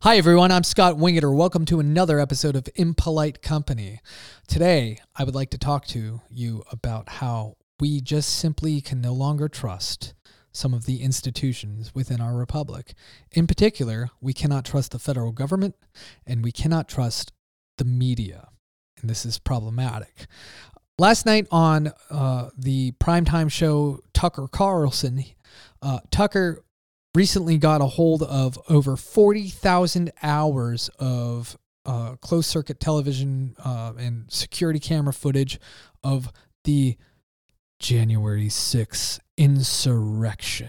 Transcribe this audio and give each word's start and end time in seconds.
Hi, 0.00 0.18
everyone. 0.18 0.52
I'm 0.52 0.62
Scott 0.62 0.96
Wingeter. 0.96 1.34
Welcome 1.34 1.64
to 1.64 1.80
another 1.80 2.20
episode 2.20 2.54
of 2.54 2.68
Impolite 2.74 3.40
Company. 3.40 4.00
Today, 4.46 4.98
I 5.16 5.24
would 5.24 5.34
like 5.34 5.48
to 5.50 5.58
talk 5.58 5.86
to 5.86 6.20
you 6.30 6.62
about 6.70 7.08
how 7.08 7.56
we 7.80 8.02
just 8.02 8.36
simply 8.36 8.82
can 8.82 9.00
no 9.00 9.14
longer 9.14 9.48
trust 9.48 10.12
some 10.52 10.74
of 10.74 10.84
the 10.84 11.02
institutions 11.02 11.94
within 11.94 12.20
our 12.20 12.36
republic. 12.36 12.92
In 13.32 13.46
particular, 13.46 14.10
we 14.20 14.34
cannot 14.34 14.66
trust 14.66 14.92
the 14.92 14.98
federal 14.98 15.32
government 15.32 15.74
and 16.26 16.44
we 16.44 16.52
cannot 16.52 16.88
trust 16.88 17.32
the 17.78 17.86
media. 17.86 18.48
And 19.00 19.08
this 19.08 19.24
is 19.24 19.38
problematic. 19.38 20.26
Last 20.98 21.24
night 21.24 21.46
on 21.50 21.90
uh, 22.10 22.50
the 22.56 22.92
primetime 23.00 23.50
show 23.50 24.00
Tucker 24.12 24.46
Carlson, 24.46 25.24
uh, 25.80 26.00
Tucker 26.10 26.65
recently 27.16 27.56
got 27.56 27.80
a 27.80 27.86
hold 27.86 28.22
of 28.22 28.58
over 28.68 28.94
40,000 28.94 30.12
hours 30.22 30.90
of 30.98 31.56
uh, 31.86 32.16
closed 32.16 32.50
circuit 32.50 32.78
television 32.78 33.56
uh, 33.64 33.94
and 33.98 34.30
security 34.30 34.78
camera 34.78 35.14
footage 35.14 35.58
of 36.04 36.30
the 36.64 36.96
January 37.78 38.48
6th 38.48 39.18
insurrection. 39.38 40.68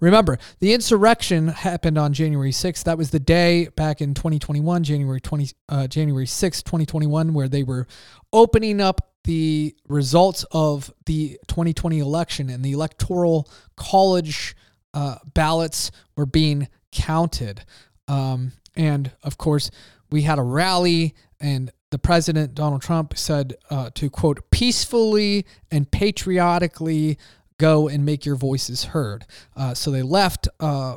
Remember, 0.00 0.38
the 0.60 0.72
insurrection 0.72 1.48
happened 1.48 1.98
on 1.98 2.14
January 2.14 2.50
6th. 2.50 2.84
That 2.84 2.96
was 2.96 3.10
the 3.10 3.20
day 3.20 3.68
back 3.76 4.00
in 4.00 4.14
2021, 4.14 4.84
January 4.84 5.20
20, 5.20 5.50
uh, 5.68 5.86
January 5.86 6.24
6th, 6.24 6.64
2021, 6.64 7.34
where 7.34 7.48
they 7.48 7.62
were 7.62 7.86
opening 8.32 8.80
up 8.80 9.12
the 9.24 9.76
results 9.86 10.46
of 10.50 10.90
the 11.04 11.38
2020 11.48 11.98
election 11.98 12.48
and 12.48 12.64
the 12.64 12.72
electoral 12.72 13.50
college 13.76 14.56
uh, 14.94 15.16
ballots 15.34 15.90
were 16.16 16.26
being 16.26 16.68
counted. 16.92 17.64
Um, 18.06 18.52
and 18.76 19.12
of 19.22 19.38
course, 19.38 19.70
we 20.10 20.22
had 20.22 20.38
a 20.38 20.42
rally, 20.42 21.14
and 21.40 21.70
the 21.90 21.98
president, 21.98 22.54
Donald 22.54 22.82
Trump, 22.82 23.16
said 23.16 23.54
uh, 23.70 23.90
to 23.94 24.10
quote, 24.10 24.50
peacefully 24.50 25.46
and 25.70 25.90
patriotically 25.90 27.18
go 27.58 27.88
and 27.88 28.04
make 28.04 28.24
your 28.24 28.36
voices 28.36 28.84
heard. 28.84 29.26
Uh, 29.56 29.74
so 29.74 29.90
they 29.90 30.02
left 30.02 30.48
uh, 30.60 30.96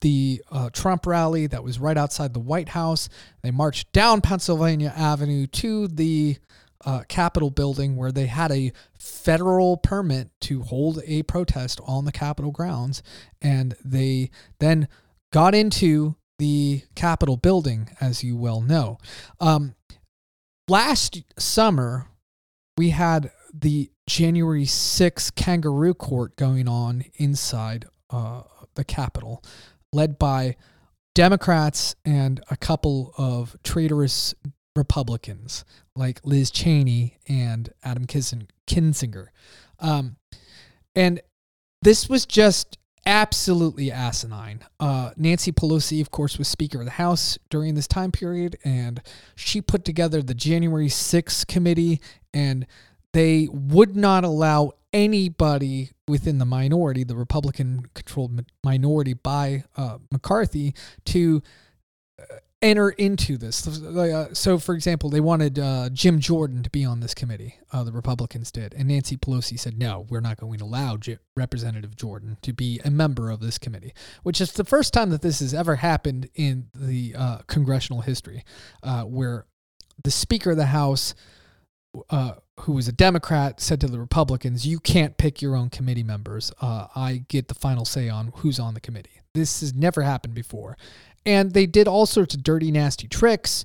the 0.00 0.42
uh, 0.50 0.70
Trump 0.70 1.06
rally 1.06 1.46
that 1.46 1.62
was 1.62 1.78
right 1.78 1.96
outside 1.96 2.32
the 2.32 2.40
White 2.40 2.70
House. 2.70 3.08
They 3.42 3.50
marched 3.50 3.92
down 3.92 4.20
Pennsylvania 4.20 4.92
Avenue 4.96 5.46
to 5.46 5.88
the 5.88 6.38
uh, 6.84 7.02
Capitol 7.08 7.50
building 7.50 7.96
where 7.96 8.12
they 8.12 8.26
had 8.26 8.50
a 8.50 8.72
federal 8.98 9.76
permit 9.76 10.30
to 10.40 10.62
hold 10.62 11.00
a 11.06 11.22
protest 11.24 11.80
on 11.86 12.04
the 12.04 12.12
Capitol 12.12 12.50
grounds. 12.50 13.02
And 13.40 13.74
they 13.84 14.30
then 14.58 14.88
got 15.32 15.54
into 15.54 16.16
the 16.38 16.82
Capitol 16.94 17.36
building, 17.36 17.90
as 18.00 18.24
you 18.24 18.36
well 18.36 18.60
know. 18.60 18.98
Um, 19.40 19.74
last 20.68 21.22
summer, 21.38 22.06
we 22.78 22.90
had 22.90 23.30
the 23.52 23.90
January 24.06 24.64
6th 24.64 25.34
kangaroo 25.34 25.94
court 25.94 26.36
going 26.36 26.66
on 26.66 27.04
inside 27.16 27.86
uh, 28.08 28.42
the 28.74 28.84
Capitol, 28.84 29.42
led 29.92 30.18
by 30.18 30.56
Democrats 31.14 31.94
and 32.04 32.40
a 32.50 32.56
couple 32.56 33.12
of 33.18 33.56
traitorous 33.62 34.34
Republicans 34.76 35.64
like 35.96 36.20
Liz 36.24 36.50
Cheney 36.50 37.18
and 37.28 37.72
Adam 37.82 38.06
Kinzinger. 38.06 39.28
Um, 39.78 40.16
and 40.94 41.20
this 41.82 42.08
was 42.08 42.26
just 42.26 42.78
absolutely 43.06 43.90
asinine. 43.90 44.60
Uh, 44.78 45.10
Nancy 45.16 45.52
Pelosi, 45.52 46.00
of 46.00 46.10
course, 46.10 46.38
was 46.38 46.48
Speaker 46.48 46.80
of 46.80 46.84
the 46.84 46.92
House 46.92 47.38
during 47.48 47.74
this 47.74 47.88
time 47.88 48.12
period, 48.12 48.56
and 48.64 49.00
she 49.34 49.60
put 49.60 49.84
together 49.84 50.22
the 50.22 50.34
January 50.34 50.88
6th 50.88 51.46
committee, 51.46 52.00
and 52.34 52.66
they 53.12 53.48
would 53.50 53.96
not 53.96 54.24
allow 54.24 54.72
anybody 54.92 55.90
within 56.06 56.38
the 56.38 56.44
minority, 56.44 57.04
the 57.04 57.16
Republican 57.16 57.86
controlled 57.94 58.44
minority 58.64 59.14
by 59.14 59.64
uh, 59.76 59.98
McCarthy, 60.10 60.74
to 61.06 61.42
enter 62.62 62.90
into 62.90 63.36
this. 63.36 63.66
Uh, 63.66 64.32
so, 64.34 64.58
for 64.58 64.74
example, 64.74 65.10
they 65.10 65.20
wanted 65.20 65.58
uh, 65.58 65.88
Jim 65.90 66.20
Jordan 66.20 66.62
to 66.62 66.70
be 66.70 66.84
on 66.84 67.00
this 67.00 67.14
committee. 67.14 67.56
Uh, 67.72 67.84
the 67.84 67.92
Republicans 67.92 68.50
did, 68.52 68.74
and 68.74 68.88
Nancy 68.88 69.16
Pelosi 69.16 69.58
said, 69.58 69.78
"No, 69.78 70.06
we're 70.08 70.20
not 70.20 70.38
going 70.38 70.58
to 70.58 70.64
allow 70.64 70.96
J- 70.96 71.18
Representative 71.36 71.96
Jordan 71.96 72.36
to 72.42 72.52
be 72.52 72.80
a 72.84 72.90
member 72.90 73.30
of 73.30 73.40
this 73.40 73.58
committee." 73.58 73.94
Which 74.22 74.40
is 74.40 74.52
the 74.52 74.64
first 74.64 74.92
time 74.92 75.10
that 75.10 75.22
this 75.22 75.40
has 75.40 75.54
ever 75.54 75.76
happened 75.76 76.28
in 76.34 76.68
the 76.74 77.14
uh, 77.16 77.38
congressional 77.46 78.02
history, 78.02 78.44
uh, 78.82 79.02
where 79.02 79.46
the 80.02 80.10
Speaker 80.10 80.52
of 80.52 80.56
the 80.56 80.66
House. 80.66 81.14
Uh, 82.60 82.64
who 82.64 82.72
was 82.72 82.88
a 82.88 82.92
Democrat 82.92 83.60
said 83.60 83.80
to 83.80 83.86
the 83.86 83.98
Republicans, 83.98 84.66
"You 84.66 84.80
can't 84.80 85.16
pick 85.16 85.40
your 85.40 85.56
own 85.56 85.70
committee 85.70 86.02
members. 86.02 86.52
I 86.60 87.24
get 87.28 87.48
the 87.48 87.54
final 87.54 87.84
say 87.84 88.08
on 88.08 88.32
who's 88.36 88.58
on 88.58 88.74
the 88.74 88.80
committee." 88.80 89.20
This 89.34 89.60
has 89.60 89.74
never 89.74 90.02
happened 90.02 90.34
before, 90.34 90.76
and 91.24 91.52
they 91.52 91.66
did 91.66 91.88
all 91.88 92.06
sorts 92.06 92.34
of 92.34 92.42
dirty, 92.42 92.70
nasty 92.70 93.08
tricks 93.08 93.64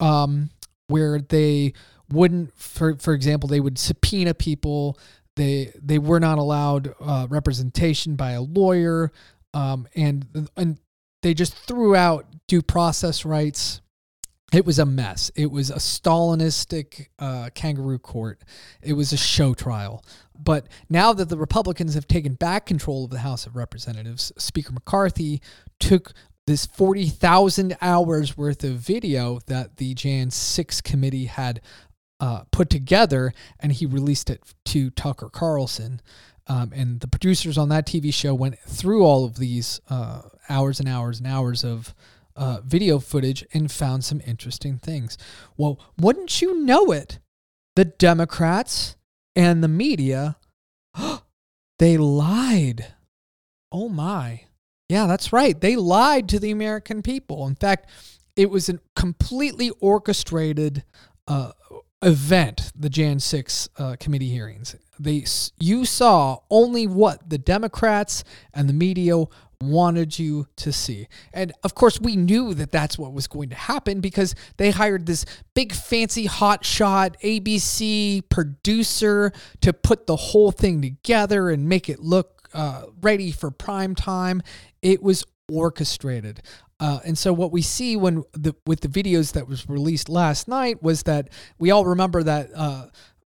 um, 0.00 0.50
where 0.88 1.20
they 1.20 1.72
wouldn't, 2.10 2.54
for, 2.54 2.96
for 2.96 3.14
example, 3.14 3.48
they 3.48 3.60
would 3.60 3.78
subpoena 3.78 4.34
people. 4.34 4.98
They, 5.36 5.72
they 5.80 5.98
were 5.98 6.20
not 6.20 6.38
allowed 6.38 6.94
uh, 7.00 7.26
representation 7.30 8.16
by 8.16 8.32
a 8.32 8.42
lawyer. 8.42 9.12
Um, 9.54 9.86
and, 9.94 10.48
and 10.56 10.78
they 11.22 11.34
just 11.34 11.54
threw 11.54 11.94
out 11.94 12.26
due 12.48 12.62
process 12.62 13.24
rights. 13.24 13.80
It 14.52 14.64
was 14.64 14.78
a 14.78 14.86
mess. 14.86 15.30
It 15.36 15.50
was 15.50 15.70
a 15.70 15.76
Stalinistic 15.76 17.08
uh, 17.18 17.50
kangaroo 17.54 17.98
court. 17.98 18.42
It 18.82 18.94
was 18.94 19.12
a 19.12 19.18
show 19.18 19.52
trial. 19.52 20.02
But 20.38 20.68
now 20.88 21.12
that 21.12 21.28
the 21.28 21.36
Republicans 21.36 21.94
have 21.94 22.08
taken 22.08 22.34
back 22.34 22.64
control 22.64 23.04
of 23.04 23.10
the 23.10 23.18
House 23.18 23.46
of 23.46 23.56
Representatives, 23.56 24.32
Speaker 24.38 24.72
McCarthy 24.72 25.42
took 25.78 26.14
this 26.46 26.64
40,000 26.64 27.76
hours 27.82 28.38
worth 28.38 28.64
of 28.64 28.76
video 28.76 29.38
that 29.48 29.76
the 29.76 29.92
Jan 29.92 30.30
6 30.30 30.80
committee 30.80 31.26
had 31.26 31.60
uh, 32.20 32.44
put 32.50 32.70
together, 32.70 33.34
and 33.60 33.72
he 33.72 33.84
released 33.84 34.30
it 34.30 34.42
to 34.64 34.88
Tucker 34.90 35.28
Carlson. 35.28 36.00
Um, 36.46 36.72
and 36.74 37.00
the 37.00 37.08
producers 37.08 37.58
on 37.58 37.68
that 37.68 37.86
TV 37.86 38.12
show 38.14 38.34
went 38.34 38.58
through 38.60 39.04
all 39.04 39.26
of 39.26 39.36
these 39.36 39.80
uh, 39.90 40.22
hours 40.48 40.80
and 40.80 40.88
hours 40.88 41.18
and 41.18 41.26
hours 41.26 41.64
of 41.64 41.94
uh, 42.38 42.60
video 42.64 43.00
footage 43.00 43.44
and 43.52 43.70
found 43.70 44.04
some 44.04 44.22
interesting 44.24 44.78
things. 44.78 45.18
Well, 45.56 45.80
wouldn't 45.98 46.40
you 46.40 46.64
know 46.64 46.92
it? 46.92 47.18
The 47.76 47.84
Democrats 47.84 48.96
and 49.36 49.62
the 49.62 49.68
media, 49.68 50.36
they 51.78 51.96
lied. 51.98 52.94
Oh 53.70 53.88
my. 53.88 54.44
Yeah, 54.88 55.06
that's 55.06 55.32
right. 55.32 55.60
They 55.60 55.76
lied 55.76 56.28
to 56.30 56.38
the 56.38 56.50
American 56.50 57.02
people. 57.02 57.46
In 57.46 57.56
fact, 57.56 57.90
it 58.36 58.50
was 58.50 58.68
a 58.68 58.78
completely 58.94 59.70
orchestrated 59.80 60.84
uh, 61.26 61.52
event, 62.02 62.72
the 62.74 62.88
Jan 62.88 63.18
6 63.18 63.68
uh, 63.76 63.96
committee 63.98 64.30
hearings. 64.30 64.76
They, 64.98 65.24
you 65.58 65.84
saw 65.84 66.38
only 66.50 66.86
what 66.86 67.28
the 67.28 67.38
Democrats 67.38 68.24
and 68.54 68.68
the 68.68 68.72
media 68.72 69.24
wanted 69.60 70.18
you 70.18 70.46
to 70.56 70.72
see. 70.72 71.08
And 71.32 71.52
of 71.64 71.74
course, 71.74 72.00
we 72.00 72.14
knew 72.16 72.54
that 72.54 72.70
that's 72.70 72.96
what 72.96 73.12
was 73.12 73.26
going 73.26 73.48
to 73.48 73.56
happen 73.56 74.00
because 74.00 74.34
they 74.56 74.70
hired 74.70 75.06
this 75.06 75.24
big, 75.54 75.72
fancy, 75.72 76.26
hotshot 76.26 77.20
ABC 77.22 78.28
producer 78.28 79.32
to 79.60 79.72
put 79.72 80.06
the 80.06 80.16
whole 80.16 80.52
thing 80.52 80.80
together 80.80 81.50
and 81.50 81.68
make 81.68 81.88
it 81.88 81.98
look 82.00 82.48
uh, 82.54 82.84
ready 83.00 83.32
for 83.32 83.50
prime 83.50 83.94
time. 83.94 84.42
It 84.80 85.02
was 85.02 85.24
orchestrated. 85.50 86.40
Uh, 86.80 87.00
and 87.04 87.18
so 87.18 87.32
what 87.32 87.50
we 87.50 87.60
see 87.60 87.96
when 87.96 88.22
the 88.32 88.54
with 88.64 88.80
the 88.80 88.88
videos 88.88 89.32
that 89.32 89.48
was 89.48 89.68
released 89.68 90.08
last 90.08 90.46
night 90.46 90.80
was 90.80 91.02
that 91.02 91.28
we 91.58 91.72
all 91.72 91.84
remember 91.84 92.22
that 92.22 92.50
uh, 92.54 92.86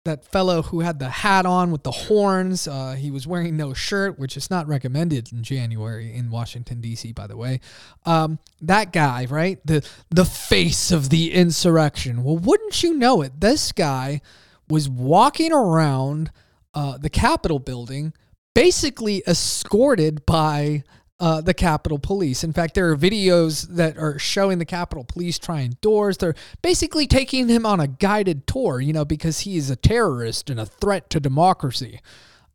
that 0.09 0.25
fellow 0.25 0.63
who 0.63 0.79
had 0.79 0.97
the 0.97 1.09
hat 1.09 1.45
on 1.45 1.71
with 1.71 1.83
the 1.83 1.91
horns. 1.91 2.67
Uh, 2.67 2.93
he 2.93 3.11
was 3.11 3.27
wearing 3.27 3.55
no 3.55 3.73
shirt, 3.73 4.17
which 4.17 4.35
is 4.35 4.49
not 4.49 4.67
recommended 4.67 5.31
in 5.31 5.43
January 5.43 6.13
in 6.13 6.31
Washington 6.31 6.81
D.C. 6.81 7.11
By 7.13 7.27
the 7.27 7.37
way, 7.37 7.59
um, 8.05 8.39
that 8.61 8.91
guy, 8.91 9.25
right? 9.29 9.59
The 9.65 9.87
the 10.09 10.25
face 10.25 10.91
of 10.91 11.09
the 11.09 11.31
insurrection. 11.31 12.23
Well, 12.23 12.37
wouldn't 12.37 12.81
you 12.81 12.95
know 12.95 13.21
it? 13.21 13.39
This 13.39 13.71
guy 13.71 14.21
was 14.67 14.89
walking 14.89 15.51
around 15.53 16.31
uh, 16.73 16.97
the 16.97 17.09
Capitol 17.09 17.59
building 17.59 18.13
basically 18.55 19.23
escorted 19.27 20.25
by 20.25 20.83
uh, 21.19 21.41
the 21.41 21.53
Capitol 21.53 21.99
Police. 21.99 22.43
In 22.43 22.53
fact, 22.53 22.75
there 22.75 22.89
are 22.89 22.95
videos 22.95 23.67
that 23.67 23.97
are 23.97 24.17
showing 24.17 24.57
the 24.57 24.65
Capitol 24.65 25.03
Police 25.03 25.37
trying 25.37 25.77
doors. 25.81 26.17
They're 26.17 26.35
basically 26.61 27.07
taking 27.07 27.49
him 27.49 27.65
on 27.65 27.79
a 27.79 27.87
guided 27.87 28.47
tour, 28.47 28.79
you 28.79 28.93
know, 28.93 29.05
because 29.05 29.41
he 29.41 29.57
is 29.57 29.69
a 29.69 29.75
terrorist 29.75 30.49
and 30.49 30.59
a 30.59 30.65
threat 30.65 31.09
to 31.09 31.19
democracy. 31.19 31.99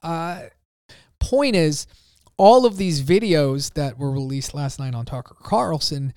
Uh, 0.02 0.44
point 1.19 1.56
is, 1.56 1.87
all 2.37 2.66
of 2.66 2.78
these 2.78 3.02
videos 3.02 3.75
that 3.75 3.99
were 3.99 4.11
released 4.11 4.55
last 4.55 4.78
night 4.78 4.94
on 4.94 5.05
Tucker 5.05 5.37
Carlson 5.43 6.12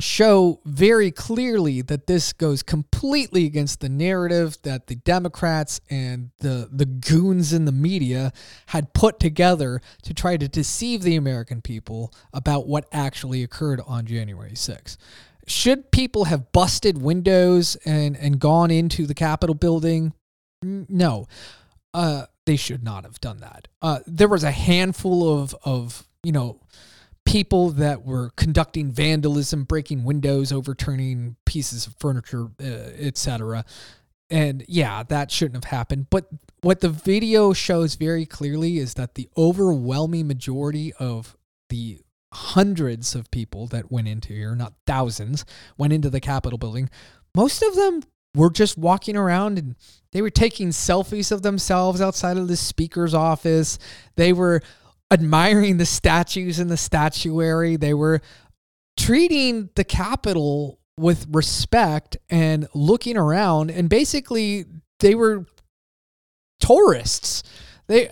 show 0.00 0.60
very 0.64 1.10
clearly 1.10 1.80
that 1.82 2.06
this 2.06 2.32
goes 2.32 2.62
completely 2.62 3.46
against 3.46 3.80
the 3.80 3.88
narrative 3.88 4.58
that 4.62 4.88
the 4.88 4.96
Democrats 4.96 5.80
and 5.88 6.30
the 6.38 6.68
the 6.70 6.86
goons 6.86 7.52
in 7.52 7.64
the 7.64 7.72
media 7.72 8.32
had 8.66 8.92
put 8.92 9.20
together 9.20 9.80
to 10.02 10.12
try 10.12 10.36
to 10.36 10.48
deceive 10.48 11.02
the 11.02 11.16
American 11.16 11.62
people 11.62 12.12
about 12.32 12.66
what 12.66 12.86
actually 12.92 13.42
occurred 13.42 13.80
on 13.86 14.04
January 14.04 14.52
6th. 14.52 14.96
Should 15.46 15.90
people 15.90 16.24
have 16.24 16.50
busted 16.52 17.00
windows 17.00 17.76
and 17.84 18.16
and 18.16 18.40
gone 18.40 18.70
into 18.70 19.06
the 19.06 19.14
Capitol 19.14 19.54
building? 19.54 20.12
No. 20.62 21.26
Uh, 21.92 22.26
they 22.46 22.56
should 22.56 22.82
not 22.82 23.04
have 23.04 23.20
done 23.20 23.38
that. 23.40 23.68
Uh, 23.80 24.00
there 24.06 24.28
was 24.28 24.42
a 24.42 24.50
handful 24.50 25.40
of 25.40 25.54
of, 25.64 26.08
you 26.22 26.32
know, 26.32 26.60
people 27.24 27.70
that 27.70 28.04
were 28.04 28.30
conducting 28.36 28.90
vandalism, 28.90 29.64
breaking 29.64 30.04
windows, 30.04 30.52
overturning 30.52 31.36
pieces 31.46 31.86
of 31.86 31.94
furniture, 31.98 32.48
uh, 32.60 32.64
etc. 32.64 33.64
And 34.30 34.64
yeah, 34.68 35.02
that 35.04 35.30
shouldn't 35.30 35.64
have 35.64 35.70
happened. 35.70 36.08
But 36.10 36.28
what 36.60 36.80
the 36.80 36.88
video 36.88 37.52
shows 37.52 37.94
very 37.94 38.26
clearly 38.26 38.78
is 38.78 38.94
that 38.94 39.14
the 39.14 39.28
overwhelming 39.36 40.26
majority 40.26 40.92
of 40.94 41.36
the 41.68 42.00
hundreds 42.32 43.14
of 43.14 43.30
people 43.30 43.66
that 43.68 43.92
went 43.92 44.08
into 44.08 44.32
here, 44.32 44.54
not 44.54 44.74
thousands, 44.86 45.44
went 45.78 45.92
into 45.92 46.10
the 46.10 46.20
Capitol 46.20 46.58
building. 46.58 46.90
Most 47.34 47.62
of 47.62 47.74
them 47.74 48.02
were 48.34 48.50
just 48.50 48.76
walking 48.76 49.16
around 49.16 49.58
and 49.58 49.76
they 50.12 50.20
were 50.20 50.30
taking 50.30 50.70
selfies 50.70 51.30
of 51.30 51.42
themselves 51.42 52.00
outside 52.00 52.36
of 52.36 52.48
the 52.48 52.56
speaker's 52.56 53.14
office. 53.14 53.78
They 54.16 54.32
were 54.32 54.62
admiring 55.10 55.76
the 55.76 55.86
statues 55.86 56.58
and 56.58 56.70
the 56.70 56.76
statuary. 56.76 57.76
They 57.76 57.94
were 57.94 58.20
treating 58.96 59.70
the 59.74 59.84
Capitol 59.84 60.78
with 60.96 61.26
respect 61.30 62.16
and 62.30 62.68
looking 62.74 63.16
around 63.16 63.70
and 63.70 63.88
basically 63.88 64.64
they 65.00 65.14
were 65.14 65.46
tourists. 66.60 67.42
They 67.86 68.10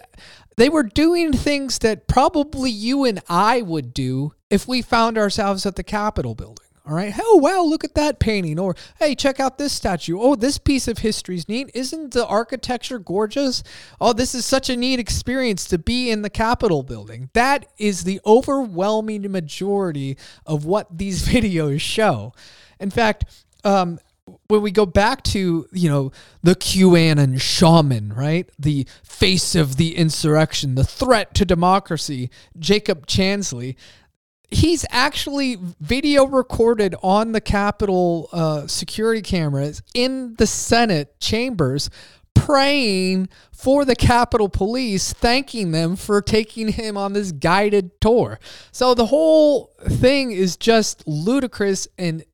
they 0.56 0.68
were 0.68 0.82
doing 0.82 1.32
things 1.32 1.78
that 1.78 2.06
probably 2.06 2.70
you 2.70 3.04
and 3.04 3.20
I 3.28 3.62
would 3.62 3.94
do 3.94 4.34
if 4.50 4.68
we 4.68 4.82
found 4.82 5.16
ourselves 5.16 5.64
at 5.64 5.76
the 5.76 5.82
Capitol 5.82 6.34
building. 6.34 6.66
All 6.84 6.94
right. 6.96 7.14
Oh, 7.16 7.36
wow, 7.36 7.62
look 7.62 7.84
at 7.84 7.94
that 7.94 8.18
painting. 8.18 8.58
Or, 8.58 8.74
hey, 8.98 9.14
check 9.14 9.38
out 9.38 9.56
this 9.56 9.72
statue. 9.72 10.18
Oh, 10.18 10.34
this 10.34 10.58
piece 10.58 10.88
of 10.88 10.98
history 10.98 11.36
is 11.36 11.48
neat. 11.48 11.70
Isn't 11.74 12.12
the 12.12 12.26
architecture 12.26 12.98
gorgeous? 12.98 13.62
Oh, 14.00 14.12
this 14.12 14.34
is 14.34 14.44
such 14.44 14.68
a 14.68 14.76
neat 14.76 14.98
experience 14.98 15.64
to 15.66 15.78
be 15.78 16.10
in 16.10 16.22
the 16.22 16.30
Capitol 16.30 16.82
building. 16.82 17.30
That 17.34 17.66
is 17.78 18.02
the 18.02 18.20
overwhelming 18.26 19.30
majority 19.30 20.16
of 20.44 20.64
what 20.64 20.98
these 20.98 21.22
videos 21.28 21.80
show. 21.80 22.32
In 22.80 22.90
fact, 22.90 23.26
um, 23.62 24.00
when 24.48 24.62
we 24.62 24.70
go 24.70 24.86
back 24.86 25.22
to 25.22 25.66
you 25.72 25.88
know 25.88 26.12
the 26.42 26.54
QAnon 26.54 27.40
shaman, 27.40 28.12
right, 28.12 28.48
the 28.58 28.86
face 29.02 29.54
of 29.54 29.76
the 29.76 29.96
insurrection, 29.96 30.74
the 30.74 30.84
threat 30.84 31.34
to 31.34 31.44
democracy, 31.44 32.30
Jacob 32.58 33.06
Chansley, 33.06 33.76
he's 34.52 34.84
actually 34.90 35.56
video 35.80 36.26
recorded 36.26 36.94
on 37.02 37.32
the 37.32 37.40
Capitol 37.40 38.28
uh, 38.32 38.66
security 38.66 39.22
cameras 39.22 39.82
in 39.94 40.34
the 40.34 40.46
Senate 40.46 41.18
chambers 41.20 41.88
praying 42.34 43.28
for 43.52 43.84
the 43.84 43.96
Capitol 43.96 44.48
Police, 44.48 45.12
thanking 45.12 45.70
them 45.72 45.96
for 45.96 46.20
taking 46.20 46.68
him 46.68 46.96
on 46.96 47.12
this 47.12 47.32
guided 47.32 48.00
tour. 48.00 48.38
So 48.72 48.94
the 48.94 49.06
whole 49.06 49.72
thing 49.80 50.32
is 50.32 50.56
just 50.56 51.06
ludicrous 51.06 51.88
and 51.98 52.24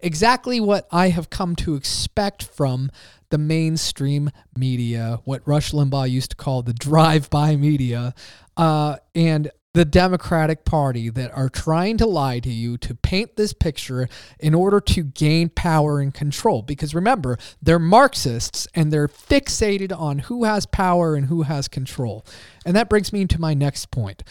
exactly 0.00 0.60
what 0.60 0.86
I 0.90 1.08
have 1.10 1.30
come 1.30 1.56
to 1.56 1.74
expect 1.74 2.42
from 2.42 2.90
the 3.30 3.38
mainstream 3.38 4.30
media, 4.56 5.20
what 5.24 5.46
Rush 5.46 5.70
Limbaugh 5.70 6.10
used 6.10 6.30
to 6.30 6.36
call 6.36 6.62
the 6.62 6.74
drive 6.74 7.30
by 7.30 7.56
media. 7.56 8.14
Uh, 8.56 8.96
and 9.14 9.50
the 9.72 9.84
Democratic 9.84 10.64
Party 10.64 11.10
that 11.10 11.30
are 11.32 11.48
trying 11.48 11.96
to 11.98 12.06
lie 12.06 12.40
to 12.40 12.50
you 12.50 12.76
to 12.78 12.94
paint 12.94 13.36
this 13.36 13.52
picture 13.52 14.08
in 14.38 14.54
order 14.54 14.80
to 14.80 15.04
gain 15.04 15.48
power 15.48 16.00
and 16.00 16.12
control. 16.12 16.62
Because 16.62 16.94
remember, 16.94 17.38
they're 17.62 17.78
Marxists 17.78 18.66
and 18.74 18.92
they're 18.92 19.08
fixated 19.08 19.96
on 19.96 20.20
who 20.20 20.44
has 20.44 20.66
power 20.66 21.14
and 21.14 21.26
who 21.26 21.42
has 21.42 21.68
control. 21.68 22.26
And 22.66 22.74
that 22.74 22.88
brings 22.88 23.12
me 23.12 23.26
to 23.26 23.40
my 23.40 23.54
next 23.54 23.90
point 23.90 24.24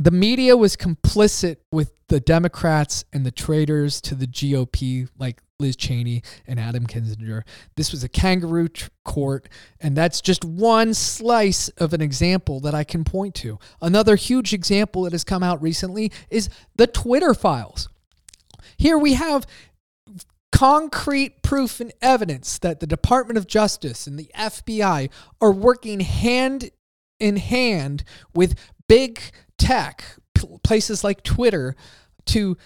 the 0.00 0.10
media 0.10 0.56
was 0.56 0.76
complicit 0.76 1.56
with 1.70 1.92
the 2.08 2.20
Democrats 2.20 3.04
and 3.12 3.26
the 3.26 3.30
traitors 3.30 4.00
to 4.00 4.14
the 4.14 4.26
GOP, 4.26 5.06
like 5.18 5.42
Liz 5.60 5.76
Cheney 5.76 6.22
and 6.46 6.58
Adam 6.58 6.86
Kinzinger. 6.86 7.42
This 7.76 7.92
was 7.92 8.02
a 8.02 8.08
kangaroo 8.08 8.68
court, 9.04 9.48
and 9.80 9.96
that's 9.96 10.20
just 10.20 10.44
one 10.44 10.94
slice 10.94 11.68
of 11.70 11.92
an 11.92 12.00
example 12.00 12.60
that 12.60 12.74
I 12.74 12.84
can 12.84 13.04
point 13.04 13.34
to. 13.36 13.58
Another 13.80 14.16
huge 14.16 14.52
example 14.52 15.02
that 15.02 15.12
has 15.12 15.24
come 15.24 15.42
out 15.42 15.62
recently 15.62 16.10
is 16.30 16.48
the 16.76 16.86
Twitter 16.86 17.34
files. 17.34 17.88
Here 18.76 18.98
we 18.98 19.14
have 19.14 19.46
concrete 20.52 21.42
proof 21.42 21.80
and 21.80 21.92
evidence 22.02 22.58
that 22.58 22.80
the 22.80 22.86
Department 22.86 23.38
of 23.38 23.46
Justice 23.46 24.06
and 24.06 24.18
the 24.18 24.30
FBI 24.36 25.10
are 25.40 25.52
working 25.52 26.00
hand 26.00 26.70
in 27.18 27.36
hand 27.36 28.02
with 28.34 28.58
big 28.88 29.20
tech, 29.58 30.16
places 30.62 31.04
like 31.04 31.22
Twitter, 31.22 31.76
to 32.26 32.56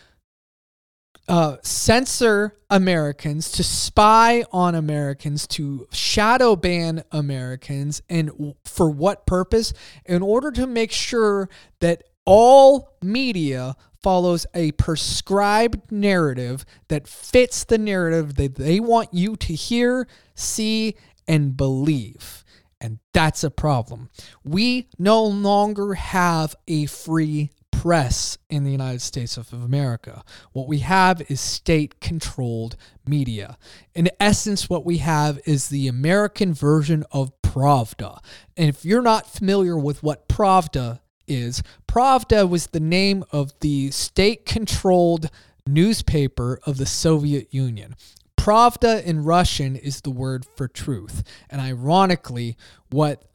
uh, 1.29 1.57
censor 1.63 2.57
Americans, 2.71 3.51
to 3.53 3.63
spy 3.65 4.45
on 4.53 4.75
Americans, 4.75 5.47
to 5.47 5.87
shadow 5.93 6.57
ban 6.57 7.05
Americans, 7.13 8.03
and 8.09 8.55
for 8.65 8.91
what 8.91 9.27
purpose? 9.27 9.73
In 10.05 10.23
order 10.23 10.51
to 10.53 10.67
make 10.67 10.93
sure 10.93 11.49
that 11.81 12.05
all 12.27 12.97
media 13.03 13.77
follows 14.03 14.47
a 14.55 14.73
prescribed 14.73 15.91
narrative 15.91 16.67
that 16.89 17.09
fits 17.09 17.65
the 17.65 17.79
narrative 17.79 18.35
that 18.35 18.57
they 18.57 18.79
want 18.79 19.09
you 19.15 19.35
to 19.37 19.55
hear, 19.55 20.07
see, 20.35 20.95
and 21.27 21.57
believe. 21.57 22.45
And 22.81 22.99
that's 23.15 23.43
a 23.43 23.51
problem. 23.51 24.11
We 24.45 24.91
no 24.99 25.25
longer 25.25 25.95
have 25.95 26.55
a 26.69 26.85
free 26.85 27.51
press 27.85 28.39
in 28.49 28.65
the 28.65 28.71
United 28.71 29.03
States 29.03 29.37
of 29.37 29.53
America. 29.53 30.25
What 30.53 30.67
we 30.67 30.79
have 30.79 31.21
is 31.29 31.39
state 31.39 32.01
controlled 32.01 32.77
media. 33.07 33.59
In 33.95 34.09
essence, 34.19 34.71
what 34.71 34.87
we 34.87 34.99
have 34.99 35.39
is 35.45 35.69
the 35.69 35.87
American 35.87 36.55
version 36.55 37.05
of 37.13 37.31
Pravda. 37.43 38.25
And 38.57 38.71
if 38.71 38.87
you're 38.87 39.03
not 39.03 39.29
familiar 39.29 39.77
with 39.77 40.03
what 40.03 40.31
Pravda 40.31 41.01
is, 41.29 41.63
Pravda 41.87 42.49
was 42.49 42.69
the 42.69 42.81
name 42.81 43.23
of 43.33 43.53
the 43.61 43.91
state 43.91 44.47
controlled 44.47 45.29
newspaper 45.67 46.61
of 46.65 46.79
the 46.79 46.87
Soviet 46.87 47.53
Union. 47.53 47.97
Pravda 48.39 49.05
in 49.05 49.25
Russian 49.25 49.77
is 49.77 50.01
the 50.01 50.11
word 50.11 50.47
for 50.57 50.69
truth. 50.69 51.23
And 51.51 51.61
ironically, 51.61 52.57
what 52.89 53.27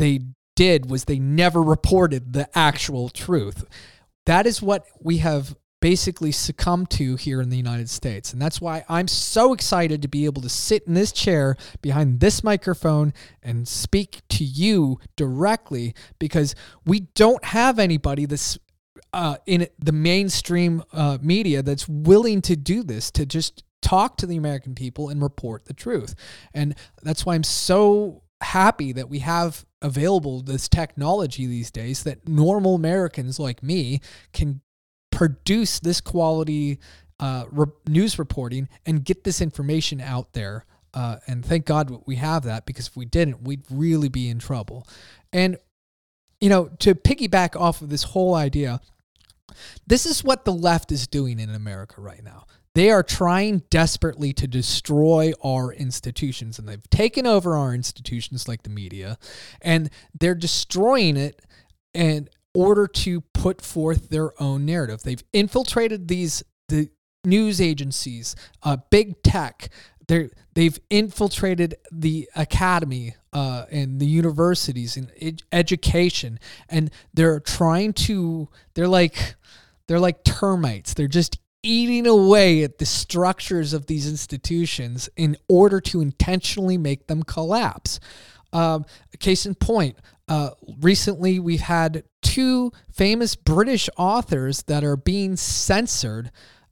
they 0.00 0.18
did 0.56 0.90
was 0.90 1.04
they 1.04 1.18
never 1.18 1.62
reported 1.62 2.32
the 2.32 2.48
actual 2.56 3.08
truth. 3.08 3.64
That 4.26 4.46
is 4.46 4.62
what 4.62 4.84
we 5.00 5.18
have 5.18 5.54
basically 5.84 6.32
succumbed 6.32 6.88
to 6.88 7.14
here 7.16 7.42
in 7.42 7.50
the 7.50 7.58
United 7.58 7.90
States. 7.90 8.32
And 8.32 8.40
that's 8.40 8.58
why 8.58 8.86
I'm 8.88 9.06
so 9.06 9.52
excited 9.52 10.00
to 10.00 10.08
be 10.08 10.24
able 10.24 10.40
to 10.40 10.48
sit 10.48 10.84
in 10.86 10.94
this 10.94 11.12
chair 11.12 11.56
behind 11.82 12.20
this 12.20 12.42
microphone 12.42 13.12
and 13.42 13.68
speak 13.68 14.22
to 14.30 14.44
you 14.44 14.98
directly 15.14 15.94
because 16.18 16.54
we 16.86 17.00
don't 17.14 17.44
have 17.44 17.78
anybody 17.78 18.24
that's 18.24 18.58
uh, 19.12 19.36
in 19.44 19.68
the 19.78 19.92
mainstream 19.92 20.82
uh, 20.94 21.18
media 21.20 21.62
that's 21.62 21.86
willing 21.86 22.40
to 22.42 22.56
do 22.56 22.82
this, 22.82 23.10
to 23.10 23.26
just 23.26 23.62
talk 23.82 24.16
to 24.16 24.26
the 24.26 24.36
American 24.36 24.74
people 24.74 25.10
and 25.10 25.22
report 25.22 25.66
the 25.66 25.74
truth. 25.74 26.14
And 26.54 26.74
that's 27.02 27.26
why 27.26 27.34
I'm 27.34 27.44
so 27.44 28.22
happy 28.40 28.92
that 28.92 29.10
we 29.10 29.18
have 29.18 29.66
available 29.84 30.40
this 30.40 30.66
technology 30.66 31.46
these 31.46 31.70
days 31.70 32.02
that 32.02 32.26
normal 32.26 32.74
Americans 32.74 33.38
like 33.38 33.62
me 33.62 34.00
can 34.32 34.62
produce 35.12 35.78
this 35.78 36.00
quality 36.00 36.80
uh, 37.20 37.44
re- 37.52 37.66
news 37.86 38.18
reporting 38.18 38.68
and 38.86 39.04
get 39.04 39.22
this 39.24 39.40
information 39.40 40.00
out 40.00 40.32
there. 40.32 40.64
Uh, 40.94 41.16
and 41.26 41.44
thank 41.44 41.66
God 41.66 42.02
we 42.06 42.16
have 42.16 42.44
that 42.44 42.66
because 42.66 42.88
if 42.88 42.96
we 42.96 43.04
didn't, 43.04 43.42
we'd 43.42 43.64
really 43.70 44.08
be 44.08 44.28
in 44.28 44.38
trouble. 44.38 44.86
And, 45.32 45.58
you 46.40 46.48
know, 46.48 46.70
to 46.78 46.94
piggyback 46.94 47.54
off 47.60 47.82
of 47.82 47.90
this 47.90 48.04
whole 48.04 48.34
idea, 48.34 48.80
this 49.86 50.06
is 50.06 50.24
what 50.24 50.44
the 50.44 50.52
left 50.52 50.92
is 50.92 51.06
doing 51.06 51.38
in 51.38 51.50
America 51.50 52.00
right 52.00 52.22
now. 52.22 52.46
They 52.74 52.90
are 52.90 53.04
trying 53.04 53.62
desperately 53.70 54.32
to 54.32 54.48
destroy 54.48 55.32
our 55.44 55.72
institutions, 55.72 56.58
and 56.58 56.68
they've 56.68 56.90
taken 56.90 57.26
over 57.26 57.56
our 57.56 57.72
institutions 57.72 58.48
like 58.48 58.64
the 58.64 58.70
media, 58.70 59.16
and 59.62 59.90
they're 60.18 60.34
destroying 60.34 61.16
it 61.16 61.40
in 61.92 62.28
order 62.52 62.86
to 62.86 63.20
put 63.20 63.62
forth 63.62 64.08
their 64.08 64.40
own 64.42 64.64
narrative. 64.64 65.02
They've 65.02 65.22
infiltrated 65.32 66.08
these 66.08 66.42
the 66.68 66.90
news 67.24 67.60
agencies, 67.60 68.34
uh, 68.62 68.78
big 68.90 69.22
tech. 69.22 69.70
They 70.06 70.30
they've 70.54 70.78
infiltrated 70.90 71.76
the 71.90 72.28
academy 72.36 73.14
uh, 73.32 73.66
and 73.70 74.00
the 74.00 74.06
universities 74.06 74.96
and 74.96 75.10
ed- 75.20 75.42
education, 75.52 76.38
and 76.68 76.90
they're 77.12 77.40
trying 77.40 77.92
to. 77.94 78.48
They're 78.74 78.88
like 78.88 79.36
they're 79.86 80.00
like 80.00 80.24
termites. 80.24 80.94
They're 80.94 81.08
just 81.08 81.38
eating 81.62 82.06
away 82.06 82.62
at 82.62 82.78
the 82.78 82.86
structures 82.86 83.72
of 83.72 83.86
these 83.86 84.08
institutions 84.08 85.08
in 85.16 85.36
order 85.48 85.80
to 85.80 86.00
intentionally 86.00 86.76
make 86.76 87.06
them 87.06 87.22
collapse. 87.22 87.98
Um, 88.52 88.84
case 89.18 89.46
in 89.46 89.54
point, 89.54 89.98
uh, 90.28 90.50
recently 90.80 91.38
we've 91.38 91.60
had 91.60 92.04
two 92.22 92.70
famous 92.92 93.34
British 93.34 93.88
authors 93.96 94.62
that 94.64 94.84
are 94.84 94.96
being 94.96 95.36
censored. 95.36 96.30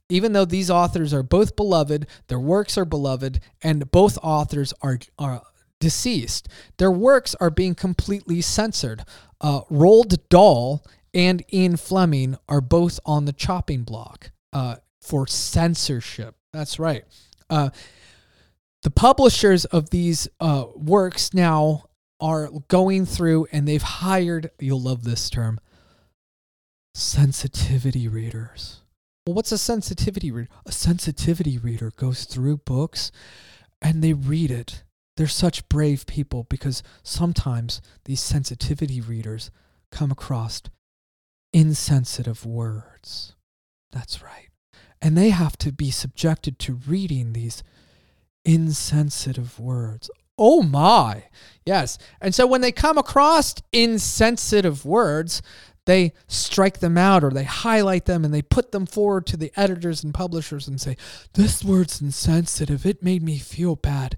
Even 0.09 0.33
though 0.33 0.45
these 0.45 0.69
authors 0.69 1.13
are 1.13 1.23
both 1.23 1.55
beloved, 1.55 2.07
their 2.27 2.39
works 2.39 2.77
are 2.77 2.85
beloved, 2.85 3.39
and 3.61 3.89
both 3.91 4.17
authors 4.21 4.73
are, 4.81 4.99
are 5.17 5.41
deceased, 5.79 6.47
their 6.77 6.91
works 6.91 7.35
are 7.35 7.49
being 7.49 7.75
completely 7.75 8.41
censored. 8.41 9.03
Uh, 9.41 9.61
Roald 9.71 10.17
Dahl 10.29 10.85
and 11.13 11.43
Ian 11.53 11.77
Fleming 11.77 12.37
are 12.47 12.61
both 12.61 12.99
on 13.05 13.25
the 13.25 13.33
chopping 13.33 13.83
block 13.83 14.31
uh, 14.51 14.75
for 15.01 15.27
censorship. 15.27 16.35
That's 16.51 16.79
right. 16.79 17.03
Uh, 17.49 17.69
the 18.83 18.91
publishers 18.91 19.65
of 19.65 19.89
these 19.89 20.27
uh, 20.39 20.65
works 20.75 21.33
now 21.33 21.85
are 22.19 22.49
going 22.67 23.05
through 23.05 23.47
and 23.51 23.67
they've 23.67 23.81
hired, 23.81 24.51
you'll 24.59 24.81
love 24.81 25.03
this 25.03 25.29
term, 25.29 25.59
sensitivity 26.93 28.07
readers. 28.07 28.82
Well, 29.25 29.35
what's 29.35 29.51
a 29.51 29.57
sensitivity 29.57 30.31
reader? 30.31 30.49
A 30.65 30.71
sensitivity 30.71 31.57
reader 31.57 31.91
goes 31.95 32.25
through 32.25 32.57
books 32.57 33.11
and 33.81 34.03
they 34.03 34.13
read 34.13 34.51
it. 34.51 34.83
They're 35.15 35.27
such 35.27 35.69
brave 35.69 36.05
people 36.05 36.45
because 36.49 36.83
sometimes 37.03 37.81
these 38.05 38.21
sensitivity 38.21 38.99
readers 38.99 39.51
come 39.91 40.11
across 40.11 40.61
insensitive 41.53 42.45
words. 42.45 43.35
That's 43.91 44.21
right. 44.21 44.49
And 45.01 45.17
they 45.17 45.29
have 45.29 45.57
to 45.59 45.71
be 45.71 45.91
subjected 45.91 46.59
to 46.59 46.79
reading 46.87 47.33
these 47.33 47.63
insensitive 48.43 49.59
words. 49.59 50.09
Oh 50.37 50.63
my. 50.63 51.25
Yes. 51.65 51.97
And 52.19 52.33
so 52.33 52.47
when 52.47 52.61
they 52.61 52.71
come 52.71 52.97
across 52.97 53.55
insensitive 53.71 54.83
words, 54.83 55.41
they 55.85 56.13
strike 56.27 56.79
them 56.79 56.97
out 56.97 57.23
or 57.23 57.31
they 57.31 57.43
highlight 57.43 58.05
them 58.05 58.23
and 58.23 58.33
they 58.33 58.41
put 58.41 58.71
them 58.71 58.85
forward 58.85 59.25
to 59.27 59.37
the 59.37 59.51
editors 59.55 60.03
and 60.03 60.13
publishers 60.13 60.67
and 60.67 60.79
say, 60.79 60.97
This 61.33 61.63
word's 61.63 62.01
insensitive. 62.01 62.85
It 62.85 63.03
made 63.03 63.23
me 63.23 63.37
feel 63.37 63.75
bad. 63.75 64.15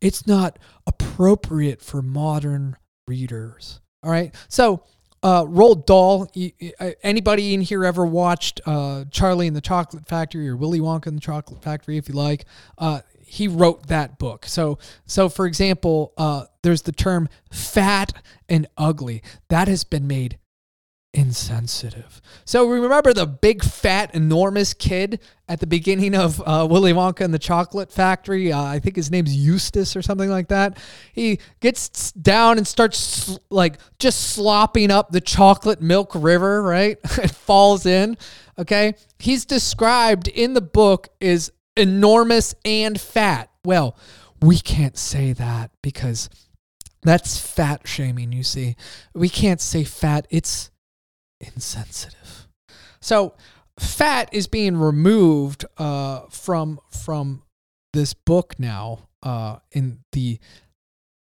It's 0.00 0.26
not 0.26 0.58
appropriate 0.86 1.80
for 1.80 2.02
modern 2.02 2.76
readers. 3.08 3.80
All 4.02 4.10
right. 4.10 4.34
So 4.48 4.82
uh, 5.22 5.44
Roald 5.44 5.86
Dahl. 5.86 6.30
Uh, 6.78 6.90
anybody 7.02 7.54
in 7.54 7.60
here 7.60 7.84
ever 7.84 8.04
watched 8.04 8.60
uh, 8.66 9.06
Charlie 9.10 9.46
and 9.46 9.56
the 9.56 9.60
Chocolate 9.60 10.06
Factory 10.06 10.48
or 10.48 10.56
Willy 10.56 10.80
Wonka 10.80 11.06
and 11.06 11.16
the 11.16 11.20
Chocolate 11.20 11.62
Factory? 11.62 11.96
If 11.96 12.08
you 12.08 12.14
like, 12.14 12.44
uh, 12.78 13.00
he 13.26 13.48
wrote 13.48 13.88
that 13.88 14.18
book. 14.18 14.46
So, 14.46 14.78
so 15.04 15.28
for 15.28 15.46
example, 15.46 16.12
uh, 16.16 16.44
there's 16.62 16.82
the 16.82 16.92
term 16.92 17.28
fat 17.50 18.12
and 18.48 18.68
ugly 18.76 19.22
that 19.48 19.66
has 19.66 19.82
been 19.82 20.06
made 20.06 20.38
insensitive. 21.16 22.20
So 22.44 22.66
we 22.66 22.78
remember 22.78 23.14
the 23.14 23.26
big, 23.26 23.64
fat, 23.64 24.14
enormous 24.14 24.74
kid 24.74 25.20
at 25.48 25.60
the 25.60 25.66
beginning 25.66 26.14
of 26.14 26.42
uh, 26.44 26.66
Willy 26.70 26.92
Wonka 26.92 27.22
and 27.22 27.32
the 27.32 27.38
Chocolate 27.38 27.90
Factory. 27.90 28.52
Uh, 28.52 28.62
I 28.62 28.78
think 28.78 28.96
his 28.96 29.10
name's 29.10 29.34
Eustace 29.34 29.96
or 29.96 30.02
something 30.02 30.28
like 30.28 30.48
that. 30.48 30.78
He 31.12 31.40
gets 31.60 32.12
down 32.12 32.58
and 32.58 32.66
starts 32.66 33.38
like 33.50 33.78
just 33.98 34.30
slopping 34.34 34.90
up 34.90 35.10
the 35.10 35.20
chocolate 35.20 35.80
milk 35.80 36.12
river, 36.14 36.62
right? 36.62 36.98
it 37.18 37.30
falls 37.30 37.86
in. 37.86 38.18
Okay. 38.58 38.94
He's 39.18 39.46
described 39.46 40.28
in 40.28 40.52
the 40.52 40.60
book 40.60 41.08
as 41.20 41.50
enormous 41.76 42.54
and 42.64 43.00
fat. 43.00 43.50
Well, 43.64 43.96
we 44.42 44.58
can't 44.58 44.98
say 44.98 45.32
that 45.32 45.70
because 45.82 46.28
that's 47.02 47.38
fat 47.38 47.82
shaming, 47.86 48.32
you 48.32 48.42
see. 48.42 48.76
We 49.14 49.28
can't 49.28 49.60
say 49.60 49.84
fat. 49.84 50.26
It's 50.28 50.70
insensitive. 51.40 52.48
So 53.00 53.34
fat 53.78 54.28
is 54.32 54.46
being 54.46 54.76
removed 54.76 55.64
uh, 55.78 56.22
from 56.30 56.80
from 56.90 57.42
this 57.92 58.14
book 58.14 58.58
now 58.58 59.08
uh, 59.22 59.58
in 59.72 60.00
the 60.12 60.38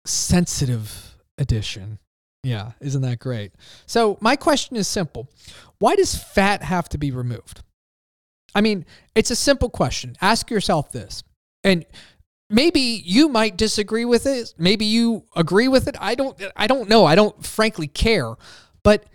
sensitive 0.05 1.17
edition. 1.37 1.99
Yeah, 2.43 2.73
isn't 2.79 3.01
that 3.01 3.19
great? 3.19 3.53
So 3.85 4.17
my 4.21 4.35
question 4.35 4.75
is 4.75 4.87
simple: 4.87 5.29
Why 5.79 5.95
does 5.95 6.15
fat 6.15 6.63
have 6.63 6.87
to 6.89 6.97
be 6.97 7.11
removed? 7.11 7.61
I 8.53 8.61
mean, 8.61 8.85
it's 9.15 9.31
a 9.31 9.35
simple 9.35 9.69
question. 9.69 10.15
Ask 10.21 10.49
yourself 10.49 10.91
this, 10.91 11.23
and 11.63 11.85
maybe 12.49 12.79
you 12.79 13.27
might 13.29 13.57
disagree 13.57 14.05
with 14.05 14.25
it. 14.25 14.53
Maybe 14.57 14.85
you 14.85 15.25
agree 15.35 15.67
with 15.67 15.87
it. 15.87 15.95
I 15.99 16.15
don't. 16.15 16.41
I 16.55 16.67
don't 16.67 16.87
know. 16.87 17.05
I 17.05 17.15
don't 17.15 17.43
frankly 17.45 17.87
care. 17.87 18.35
But 18.83 19.05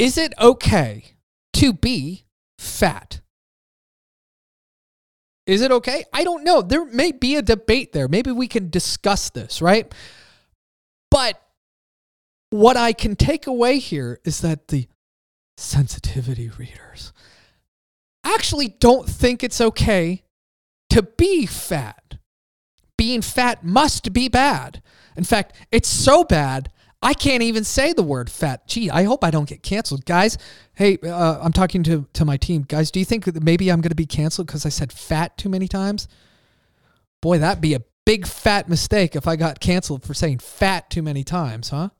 is 0.00 0.16
it 0.16 0.32
okay 0.40 1.04
to 1.52 1.74
be 1.74 2.24
fat? 2.58 3.20
Is 5.46 5.60
it 5.60 5.70
okay? 5.70 6.04
I 6.10 6.24
don't 6.24 6.42
know. 6.42 6.62
There 6.62 6.86
may 6.86 7.12
be 7.12 7.36
a 7.36 7.42
debate 7.42 7.92
there. 7.92 8.08
Maybe 8.08 8.32
we 8.32 8.48
can 8.48 8.70
discuss 8.70 9.28
this, 9.28 9.60
right? 9.60 9.92
But 11.10 11.38
what 12.48 12.78
I 12.78 12.94
can 12.94 13.14
take 13.14 13.46
away 13.46 13.78
here 13.78 14.18
is 14.24 14.40
that 14.40 14.68
the 14.68 14.88
sensitivity 15.58 16.48
readers 16.48 17.12
actually 18.24 18.68
don't 18.68 19.06
think 19.06 19.44
it's 19.44 19.60
okay 19.60 20.22
to 20.88 21.02
be 21.02 21.44
fat. 21.44 22.16
Being 22.96 23.20
fat 23.20 23.62
must 23.62 24.14
be 24.14 24.28
bad. 24.28 24.82
In 25.14 25.24
fact, 25.24 25.54
it's 25.70 25.88
so 25.88 26.24
bad 26.24 26.70
I 27.02 27.14
can't 27.14 27.42
even 27.42 27.64
say 27.64 27.92
the 27.92 28.02
word 28.02 28.30
fat. 28.30 28.66
Gee, 28.66 28.90
I 28.90 29.04
hope 29.04 29.24
I 29.24 29.30
don't 29.30 29.48
get 29.48 29.62
canceled. 29.62 30.04
Guys, 30.04 30.36
hey, 30.74 30.98
uh, 31.02 31.38
I'm 31.40 31.52
talking 31.52 31.82
to, 31.84 32.06
to 32.12 32.24
my 32.24 32.36
team. 32.36 32.62
Guys, 32.62 32.90
do 32.90 32.98
you 32.98 33.06
think 33.06 33.24
that 33.24 33.42
maybe 33.42 33.70
I'm 33.70 33.80
going 33.80 33.90
to 33.90 33.94
be 33.94 34.06
canceled 34.06 34.48
because 34.48 34.66
I 34.66 34.68
said 34.68 34.92
fat 34.92 35.38
too 35.38 35.48
many 35.48 35.66
times? 35.66 36.08
Boy, 37.22 37.38
that'd 37.38 37.62
be 37.62 37.74
a 37.74 37.82
big 38.04 38.26
fat 38.26 38.68
mistake 38.68 39.16
if 39.16 39.26
I 39.26 39.36
got 39.36 39.60
canceled 39.60 40.04
for 40.04 40.12
saying 40.12 40.40
fat 40.40 40.90
too 40.90 41.02
many 41.02 41.24
times, 41.24 41.70
huh? 41.70 41.90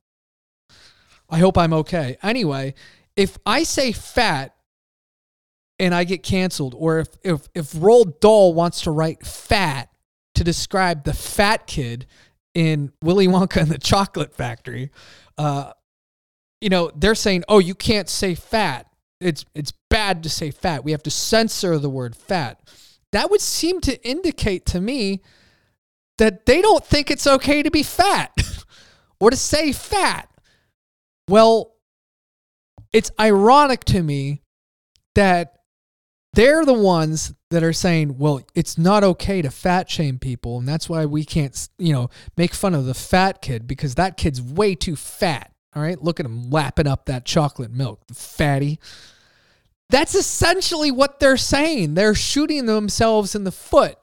I 1.30 1.38
hope 1.38 1.56
I'm 1.56 1.72
okay. 1.72 2.18
Anyway, 2.22 2.74
if 3.16 3.38
I 3.46 3.62
say 3.62 3.92
fat 3.92 4.54
and 5.78 5.94
I 5.94 6.04
get 6.04 6.22
canceled, 6.22 6.74
or 6.76 6.98
if 6.98 7.08
if 7.22 7.48
if 7.54 7.72
Roald 7.72 8.20
Dahl 8.20 8.52
wants 8.52 8.82
to 8.82 8.90
write 8.90 9.24
fat 9.24 9.88
to 10.34 10.44
describe 10.44 11.04
the 11.04 11.12
fat 11.14 11.66
kid 11.66 12.06
in 12.54 12.92
Willy 13.02 13.28
Wonka 13.28 13.62
and 13.62 13.70
the 13.70 13.78
Chocolate 13.78 14.34
Factory, 14.34 14.90
uh, 15.38 15.72
you 16.60 16.68
know, 16.68 16.90
they're 16.94 17.14
saying, 17.14 17.44
"Oh, 17.48 17.58
you 17.58 17.74
can't 17.74 18.08
say 18.08 18.34
fat. 18.34 18.86
It's 19.20 19.44
it's 19.54 19.72
bad 19.88 20.22
to 20.24 20.28
say 20.28 20.50
fat. 20.50 20.84
We 20.84 20.92
have 20.92 21.02
to 21.04 21.10
censor 21.10 21.78
the 21.78 21.90
word 21.90 22.16
fat." 22.16 22.60
That 23.12 23.30
would 23.30 23.40
seem 23.40 23.80
to 23.82 24.02
indicate 24.06 24.66
to 24.66 24.80
me 24.80 25.22
that 26.18 26.46
they 26.46 26.60
don't 26.60 26.84
think 26.84 27.10
it's 27.10 27.26
okay 27.26 27.62
to 27.62 27.70
be 27.70 27.82
fat 27.82 28.32
or 29.20 29.30
to 29.30 29.36
say 29.36 29.72
fat. 29.72 30.28
Well, 31.28 31.74
it's 32.92 33.10
ironic 33.18 33.84
to 33.86 34.02
me 34.02 34.42
that 35.14 35.60
they're 36.34 36.64
the 36.64 36.74
ones 36.74 37.32
that 37.50 37.64
are 37.64 37.72
saying, 37.72 38.16
well, 38.16 38.40
it's 38.54 38.78
not 38.78 39.02
okay 39.02 39.42
to 39.42 39.50
fat 39.50 39.90
shame 39.90 40.18
people. 40.18 40.58
And 40.58 40.68
that's 40.68 40.88
why 40.88 41.04
we 41.04 41.24
can't, 41.24 41.68
you 41.78 41.92
know, 41.92 42.08
make 42.36 42.54
fun 42.54 42.74
of 42.74 42.86
the 42.86 42.94
fat 42.94 43.42
kid 43.42 43.66
because 43.66 43.96
that 43.96 44.16
kid's 44.16 44.40
way 44.40 44.74
too 44.76 44.96
fat. 44.96 45.52
All 45.74 45.82
right. 45.82 46.00
Look 46.00 46.20
at 46.20 46.26
him 46.26 46.50
lapping 46.50 46.86
up 46.86 47.06
that 47.06 47.24
chocolate 47.24 47.72
milk, 47.72 48.06
the 48.06 48.14
fatty. 48.14 48.78
That's 49.88 50.14
essentially 50.14 50.92
what 50.92 51.18
they're 51.18 51.36
saying. 51.36 51.94
They're 51.94 52.14
shooting 52.14 52.66
themselves 52.66 53.34
in 53.34 53.42
the 53.42 53.52
foot. 53.52 53.96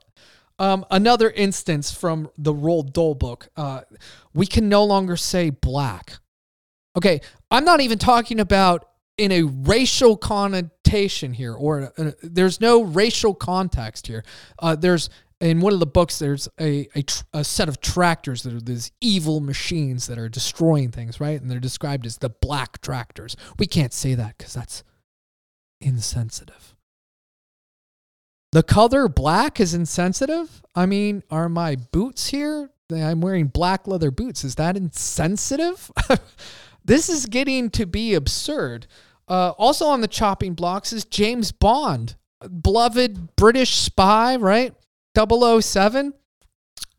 Um, 0.59 0.85
another 0.91 1.29
instance 1.29 1.91
from 1.91 2.29
the 2.37 2.53
Roald 2.53 2.91
Dahl 2.91 3.15
book 3.15 3.47
uh, 3.55 3.81
we 4.33 4.47
can 4.47 4.67
no 4.67 4.83
longer 4.83 5.15
say 5.15 5.51
black. 5.51 6.13
Okay. 6.97 7.21
I'm 7.49 7.63
not 7.63 7.79
even 7.79 7.97
talking 7.97 8.41
about 8.41 8.89
in 9.17 9.31
a 9.31 9.43
racial 9.43 10.17
here, 10.87 11.53
or 11.53 11.93
uh, 11.97 12.11
there's 12.21 12.61
no 12.61 12.83
racial 12.83 13.33
context 13.33 14.07
here. 14.07 14.23
Uh, 14.59 14.75
there's 14.75 15.09
in 15.39 15.61
one 15.61 15.73
of 15.73 15.79
the 15.79 15.85
books, 15.85 16.17
there's 16.17 16.47
a, 16.59 16.87
a, 16.95 17.03
tr- 17.03 17.23
a 17.33 17.43
set 17.43 17.69
of 17.69 17.79
tractors 17.79 18.43
that 18.43 18.53
are 18.53 18.61
these 18.61 18.91
evil 19.01 19.39
machines 19.39 20.07
that 20.07 20.17
are 20.17 20.29
destroying 20.29 20.89
things, 20.89 21.19
right? 21.19 21.39
And 21.39 21.49
they're 21.49 21.59
described 21.59 22.05
as 22.05 22.17
the 22.17 22.29
black 22.29 22.81
tractors. 22.81 23.35
We 23.59 23.67
can't 23.67 23.93
say 23.93 24.15
that 24.15 24.37
because 24.37 24.55
that's 24.55 24.83
insensitive. 25.79 26.75
The 28.51 28.63
color 28.63 29.07
black 29.07 29.59
is 29.59 29.73
insensitive? 29.73 30.63
I 30.73 30.85
mean, 30.85 31.21
are 31.29 31.49
my 31.49 31.75
boots 31.75 32.27
here? 32.27 32.71
I'm 32.91 33.21
wearing 33.21 33.47
black 33.47 33.87
leather 33.87 34.09
boots. 34.09 34.43
Is 34.43 34.55
that 34.55 34.77
insensitive? 34.77 35.91
this 36.85 37.09
is 37.09 37.25
getting 37.25 37.69
to 37.71 37.85
be 37.85 38.15
absurd. 38.15 38.87
Uh, 39.27 39.51
also 39.57 39.87
on 39.87 40.01
the 40.01 40.07
chopping 40.07 40.53
blocks 40.53 40.93
is 40.93 41.05
James 41.05 41.51
Bond, 41.51 42.15
beloved 42.61 43.35
British 43.35 43.75
spy, 43.75 44.35
right? 44.37 44.73
007. 45.15 46.13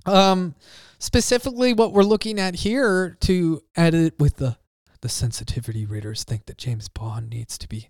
Um, 0.05 0.55
specifically, 0.99 1.73
what 1.73 1.93
we're 1.93 2.03
looking 2.03 2.39
at 2.39 2.57
here 2.57 3.17
to 3.21 3.63
edit 3.77 4.15
with 4.19 4.37
the 4.37 4.57
the 5.01 5.09
sensitivity 5.09 5.87
readers 5.87 6.25
think 6.25 6.47
that 6.47 6.59
James 6.59 6.89
Bond 6.89 7.31
needs 7.31 7.57
to 7.59 7.69
be 7.69 7.89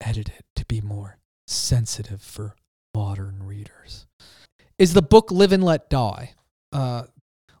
edited 0.00 0.44
to 0.54 0.64
be 0.66 0.80
more 0.80 1.18
sensitive 1.48 2.22
for 2.22 2.54
modern 2.94 3.42
readers. 3.42 4.06
Is 4.78 4.94
the 4.94 5.02
book 5.02 5.30
Live 5.30 5.52
and 5.52 5.64
Let 5.64 5.90
Die? 5.90 6.34
Uh, 6.72 7.02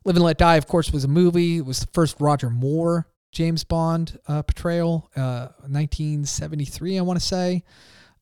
Live 0.04 0.16
and 0.16 0.24
Let 0.24 0.38
Die, 0.38 0.56
of 0.56 0.66
course, 0.66 0.92
was 0.92 1.04
a 1.04 1.08
movie. 1.08 1.58
It 1.58 1.66
was 1.66 1.80
the 1.80 1.88
first 1.92 2.16
Roger 2.20 2.48
Moore 2.48 3.06
James 3.32 3.64
Bond 3.64 4.18
uh, 4.28 4.42
portrayal, 4.42 5.10
uh, 5.16 5.48
1973, 5.66 6.98
I 6.98 7.02
want 7.02 7.18
to 7.18 7.26
say. 7.26 7.64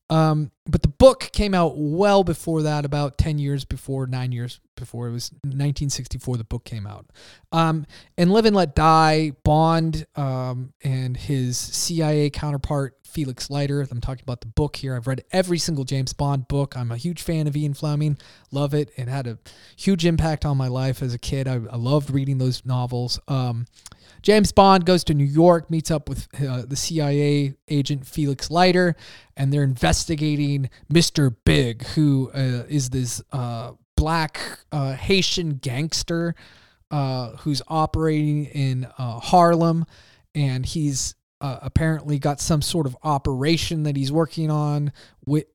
Um, 0.09 0.51
but 0.65 0.81
the 0.81 0.89
book 0.89 1.29
came 1.31 1.53
out 1.53 1.73
well 1.77 2.23
before 2.23 2.63
that, 2.63 2.85
about 2.85 3.17
10 3.17 3.37
years 3.37 3.63
before, 3.63 4.07
nine 4.07 4.31
years 4.31 4.59
before. 4.81 5.07
It 5.07 5.11
was 5.11 5.31
1964, 5.43 6.37
the 6.37 6.43
book 6.43 6.65
came 6.65 6.85
out. 6.85 7.05
Um, 7.51 7.85
and 8.17 8.31
Live 8.31 8.45
and 8.45 8.55
Let 8.55 8.75
Die, 8.75 9.31
Bond 9.43 10.05
um, 10.15 10.73
and 10.83 11.15
his 11.15 11.57
CIA 11.57 12.29
counterpart, 12.29 12.97
Felix 13.05 13.49
Leiter. 13.49 13.85
I'm 13.89 14.01
talking 14.01 14.23
about 14.23 14.41
the 14.41 14.47
book 14.47 14.77
here. 14.77 14.95
I've 14.95 15.07
read 15.07 15.23
every 15.31 15.57
single 15.57 15.83
James 15.83 16.13
Bond 16.13 16.47
book. 16.47 16.75
I'm 16.75 16.91
a 16.91 16.97
huge 16.97 17.21
fan 17.21 17.47
of 17.47 17.55
Ian 17.55 17.73
Fleming. 17.73 18.17
Love 18.51 18.73
it. 18.73 18.91
It 18.95 19.07
had 19.07 19.27
a 19.27 19.37
huge 19.75 20.05
impact 20.05 20.45
on 20.45 20.57
my 20.57 20.67
life 20.67 21.01
as 21.01 21.13
a 21.13 21.19
kid. 21.19 21.47
I, 21.47 21.55
I 21.55 21.75
loved 21.75 22.09
reading 22.09 22.37
those 22.37 22.65
novels. 22.65 23.19
Um, 23.27 23.67
James 24.21 24.51
Bond 24.51 24.85
goes 24.85 25.03
to 25.05 25.13
New 25.13 25.25
York, 25.25 25.69
meets 25.69 25.89
up 25.89 26.07
with 26.07 26.27
uh, 26.47 26.63
the 26.67 26.75
CIA 26.75 27.55
agent 27.67 28.05
Felix 28.05 28.51
Leiter, 28.51 28.95
and 29.35 29.51
they're 29.51 29.63
investigating 29.63 30.69
Mr. 30.91 31.35
Big, 31.43 31.83
who 31.87 32.29
uh, 32.33 32.65
is 32.69 32.91
this 32.91 33.21
uh, 33.31 33.71
black 34.01 34.41
uh, 34.71 34.93
Haitian 34.93 35.57
gangster 35.57 36.33
uh, 36.89 37.35
who's 37.37 37.61
operating 37.67 38.45
in 38.45 38.87
uh, 38.97 39.19
Harlem, 39.19 39.85
and 40.33 40.65
he's 40.65 41.13
apparently 41.39 42.19
got 42.19 42.39
some 42.39 42.61
sort 42.61 42.85
of 42.85 42.95
operation 43.03 43.83
that 43.83 43.95
he's 43.95 44.11
working 44.11 44.49
on 44.51 44.91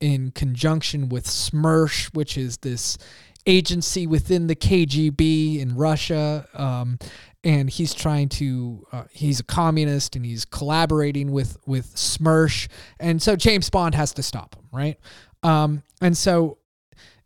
in 0.01 0.31
conjunction 0.31 1.09
with 1.09 1.25
SMERSH, 1.25 2.13
which 2.13 2.37
is 2.37 2.57
this 2.57 2.97
agency 3.45 4.07
within 4.07 4.47
the 4.47 4.55
KGB 4.55 5.59
in 5.59 5.75
Russia. 5.75 6.47
Um, 6.53 6.99
and 7.43 7.69
he's 7.69 7.93
trying 7.93 8.29
to 8.29 8.85
uh, 8.93 9.03
he's 9.11 9.41
a 9.41 9.43
communist 9.43 10.15
and 10.15 10.25
he's 10.25 10.45
collaborating 10.45 11.31
with 11.33 11.57
with 11.65 11.97
SMERSH, 11.97 12.69
and 12.97 13.21
so 13.21 13.35
James 13.35 13.69
Bond 13.69 13.93
has 13.95 14.13
to 14.13 14.23
stop 14.23 14.55
him, 14.55 14.65
right? 14.71 14.97
Um, 15.43 15.83
and 16.01 16.17
so 16.17 16.59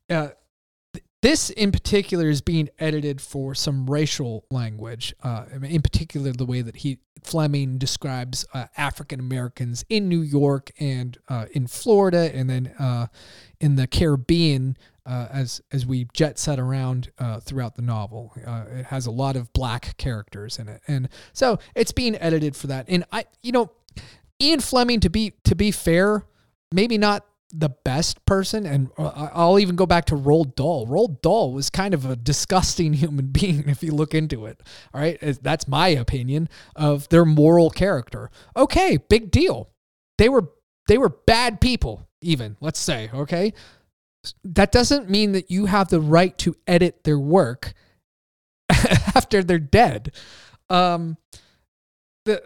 uh, 0.09 0.29
this 1.21 1.49
in 1.51 1.71
particular 1.71 2.29
is 2.29 2.41
being 2.41 2.69
edited 2.79 3.21
for 3.21 3.53
some 3.53 3.89
racial 3.89 4.45
language, 4.49 5.13
uh, 5.23 5.45
in 5.61 5.81
particular 5.81 6.31
the 6.31 6.45
way 6.45 6.61
that 6.61 6.77
he 6.77 6.99
Fleming 7.23 7.77
describes 7.77 8.45
uh, 8.53 8.65
African 8.77 9.19
Americans 9.19 9.85
in 9.89 10.09
New 10.09 10.21
York 10.21 10.71
and 10.79 11.17
uh, 11.29 11.45
in 11.51 11.67
Florida, 11.67 12.31
and 12.33 12.49
then 12.49 12.73
uh, 12.79 13.07
in 13.59 13.75
the 13.75 13.85
Caribbean 13.85 14.75
uh, 15.05 15.27
as 15.31 15.61
as 15.71 15.85
we 15.85 16.07
jet 16.13 16.39
set 16.39 16.59
around 16.59 17.11
uh, 17.19 17.39
throughout 17.39 17.75
the 17.75 17.81
novel. 17.81 18.33
It 18.35 18.85
has 18.85 19.05
a 19.05 19.11
lot 19.11 19.35
of 19.35 19.53
black 19.53 19.97
characters 19.97 20.57
in 20.57 20.67
it, 20.67 20.81
and 20.87 21.09
so 21.33 21.59
it's 21.75 21.91
being 21.91 22.15
edited 22.15 22.55
for 22.55 22.67
that. 22.67 22.85
And 22.87 23.03
I, 23.11 23.25
you 23.43 23.51
know, 23.51 23.71
Ian 24.41 24.59
Fleming 24.59 24.99
to 25.01 25.09
be 25.09 25.33
to 25.43 25.55
be 25.55 25.69
fair, 25.69 26.25
maybe 26.71 26.97
not 26.97 27.25
the 27.51 27.69
best 27.69 28.23
person, 28.25 28.65
and 28.65 28.89
uh, 28.97 29.29
I'll 29.33 29.59
even 29.59 29.75
go 29.75 29.85
back 29.85 30.05
to 30.05 30.15
Roald 30.15 30.55
Dahl. 30.55 30.87
Roald 30.87 31.21
Dahl 31.21 31.53
was 31.53 31.69
kind 31.69 31.93
of 31.93 32.05
a 32.05 32.15
disgusting 32.15 32.93
human 32.93 33.27
being 33.27 33.67
if 33.69 33.83
you 33.83 33.91
look 33.91 34.13
into 34.13 34.45
it. 34.45 34.61
All 34.93 35.01
right, 35.01 35.17
that's 35.41 35.67
my 35.67 35.89
opinion 35.89 36.49
of 36.75 37.09
their 37.09 37.25
moral 37.25 37.69
character. 37.69 38.29
Okay, 38.55 38.97
big 39.09 39.31
deal. 39.31 39.69
They 40.17 40.29
were 40.29 40.49
they 40.87 40.97
were 40.97 41.09
bad 41.09 41.61
people, 41.61 42.07
even 42.21 42.57
let's 42.59 42.79
say. 42.79 43.09
Okay, 43.13 43.53
that 44.43 44.71
doesn't 44.71 45.09
mean 45.09 45.33
that 45.33 45.49
you 45.51 45.65
have 45.65 45.89
the 45.89 46.01
right 46.01 46.37
to 46.39 46.55
edit 46.67 47.03
their 47.03 47.19
work 47.19 47.73
after 48.69 49.43
they're 49.43 49.59
dead. 49.59 50.13
Um, 50.69 51.17
the 52.25 52.41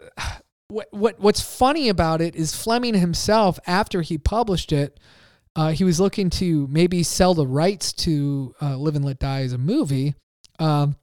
what, 0.68 0.88
what 0.90 1.20
what's 1.20 1.40
funny 1.40 1.88
about 1.88 2.20
it 2.20 2.34
is 2.34 2.54
Fleming 2.54 2.94
himself, 2.94 3.58
after 3.66 4.02
he 4.02 4.18
published 4.18 4.72
it, 4.72 4.98
uh, 5.54 5.70
he 5.70 5.84
was 5.84 6.00
looking 6.00 6.30
to 6.30 6.66
maybe 6.68 7.02
sell 7.02 7.34
the 7.34 7.46
rights 7.46 7.92
to 7.92 8.54
uh, 8.60 8.76
Live 8.76 8.96
and 8.96 9.04
Let 9.04 9.18
Die 9.18 9.42
as 9.42 9.52
a 9.52 9.58
movie, 9.58 10.14
um, 10.58 10.96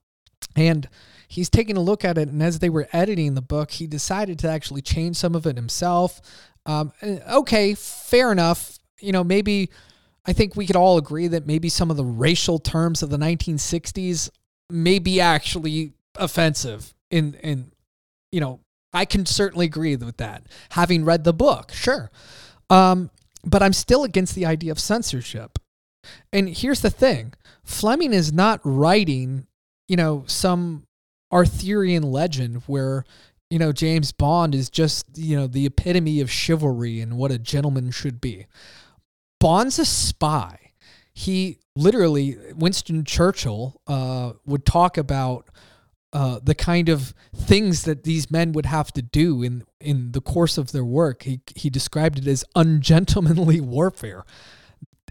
and 0.55 0.87
he's 1.27 1.49
taking 1.49 1.77
a 1.77 1.81
look 1.81 2.03
at 2.03 2.17
it. 2.17 2.27
And 2.27 2.43
as 2.43 2.59
they 2.59 2.69
were 2.69 2.87
editing 2.91 3.33
the 3.33 3.41
book, 3.41 3.71
he 3.71 3.87
decided 3.87 4.37
to 4.39 4.49
actually 4.49 4.81
change 4.81 5.15
some 5.17 5.35
of 5.35 5.47
it 5.47 5.55
himself. 5.55 6.21
Um, 6.65 6.91
okay, 7.03 7.73
fair 7.73 8.31
enough. 8.31 8.77
You 8.99 9.11
know, 9.11 9.23
maybe 9.23 9.69
I 10.25 10.33
think 10.33 10.55
we 10.55 10.65
could 10.65 10.75
all 10.75 10.97
agree 10.97 11.27
that 11.27 11.47
maybe 11.47 11.69
some 11.69 11.91
of 11.91 11.97
the 11.97 12.05
racial 12.05 12.59
terms 12.59 13.01
of 13.01 13.09
the 13.09 13.17
1960s 13.17 14.29
may 14.69 14.99
be 14.99 15.19
actually 15.19 15.93
offensive 16.15 16.93
in 17.09 17.33
in 17.35 17.71
you 18.31 18.39
know 18.39 18.59
I 18.93 19.05
can 19.05 19.25
certainly 19.25 19.65
agree 19.65 19.95
with 19.95 20.17
that 20.17 20.43
having 20.71 21.05
read 21.05 21.23
the 21.23 21.33
book 21.33 21.71
sure. 21.71 22.11
Um, 22.69 23.09
but 23.43 23.61
I'm 23.61 23.73
still 23.73 24.03
against 24.03 24.35
the 24.35 24.45
idea 24.45 24.71
of 24.71 24.79
censorship. 24.79 25.59
And 26.31 26.49
here's 26.49 26.81
the 26.81 26.89
thing 26.89 27.33
Fleming 27.63 28.13
is 28.13 28.33
not 28.33 28.59
writing 28.63 29.47
you 29.87 29.97
know 29.97 30.23
some 30.27 30.85
Arthurian 31.31 32.03
legend 32.03 32.63
where 32.67 33.05
you 33.49 33.59
know 33.59 33.71
James 33.71 34.11
Bond 34.11 34.55
is 34.55 34.69
just 34.69 35.05
you 35.15 35.35
know 35.35 35.47
the 35.47 35.65
epitome 35.65 36.21
of 36.21 36.31
chivalry 36.31 36.99
and 36.99 37.17
what 37.17 37.31
a 37.31 37.39
gentleman 37.39 37.91
should 37.91 38.21
be. 38.21 38.47
Bond's 39.39 39.77
a 39.77 39.85
spy. 39.85 40.71
He 41.13 41.59
literally, 41.75 42.37
Winston 42.55 43.03
Churchill 43.03 43.79
uh, 43.87 44.33
would 44.45 44.65
talk 44.65 44.97
about 44.97 45.49
uh, 46.13 46.39
the 46.43 46.53
kind 46.55 46.89
of 46.89 47.13
things 47.35 47.83
that 47.83 48.03
these 48.03 48.29
men 48.29 48.51
would 48.53 48.67
have 48.67 48.93
to 48.93 49.01
do 49.01 49.41
in 49.41 49.63
in 49.79 50.11
the 50.11 50.21
course 50.21 50.57
of 50.57 50.71
their 50.71 50.85
work. 50.85 51.23
He 51.23 51.41
he 51.55 51.69
described 51.69 52.19
it 52.19 52.27
as 52.27 52.45
ungentlemanly 52.55 53.59
warfare. 53.61 54.23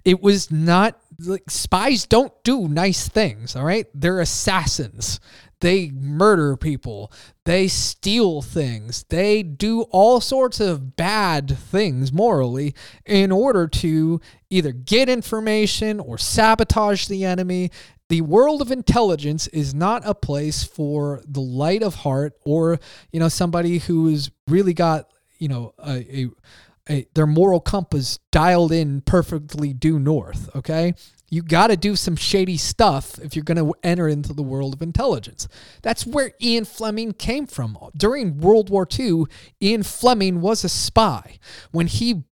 It 0.04 0.22
was 0.22 0.50
not 0.50 0.98
like 1.18 1.50
spies 1.50 2.06
don't 2.06 2.32
do 2.44 2.68
nice 2.68 3.08
things. 3.08 3.56
All 3.56 3.64
right, 3.64 3.86
they're 3.92 4.20
assassins. 4.20 5.18
They 5.62 5.90
murder 5.90 6.56
people. 6.56 7.12
They 7.44 7.68
steal 7.68 8.42
things. 8.42 9.04
They 9.08 9.44
do 9.44 9.82
all 9.92 10.20
sorts 10.20 10.58
of 10.58 10.96
bad 10.96 11.56
things 11.56 12.12
morally 12.12 12.74
in 13.06 13.30
order 13.30 13.68
to 13.68 14.20
either 14.50 14.72
get 14.72 15.08
information 15.08 16.00
or 16.00 16.18
sabotage 16.18 17.06
the 17.06 17.24
enemy. 17.24 17.70
The 18.12 18.20
world 18.20 18.60
of 18.60 18.70
intelligence 18.70 19.46
is 19.46 19.72
not 19.72 20.02
a 20.04 20.14
place 20.14 20.62
for 20.64 21.22
the 21.26 21.40
light 21.40 21.82
of 21.82 21.94
heart 21.94 22.34
or, 22.44 22.78
you 23.10 23.18
know, 23.18 23.30
somebody 23.30 23.78
who's 23.78 24.30
really 24.46 24.74
got, 24.74 25.10
you 25.38 25.48
know, 25.48 25.72
a, 25.78 26.20
a 26.20 26.26
a, 26.90 27.06
their 27.14 27.26
moral 27.26 27.60
compass 27.60 28.18
dialed 28.30 28.70
in 28.70 29.00
perfectly 29.00 29.72
due 29.72 29.98
north. 29.98 30.54
Okay 30.54 30.92
you 31.32 31.40
got 31.40 31.68
to 31.68 31.78
do 31.78 31.96
some 31.96 32.14
shady 32.14 32.58
stuff 32.58 33.18
if 33.20 33.34
you're 33.34 33.42
going 33.42 33.56
to 33.56 33.72
enter 33.82 34.06
into 34.06 34.34
the 34.34 34.42
world 34.42 34.74
of 34.74 34.82
intelligence. 34.82 35.48
That's 35.80 36.04
where 36.04 36.32
Ian 36.42 36.66
Fleming 36.66 37.14
came 37.14 37.46
from. 37.46 37.78
During 37.96 38.36
World 38.36 38.68
War 38.68 38.86
II, 38.86 39.24
Ian 39.62 39.82
Fleming 39.82 40.42
was 40.42 40.62
a 40.62 40.68
spy. 40.68 41.38
When 41.70 41.86
he 41.86 42.24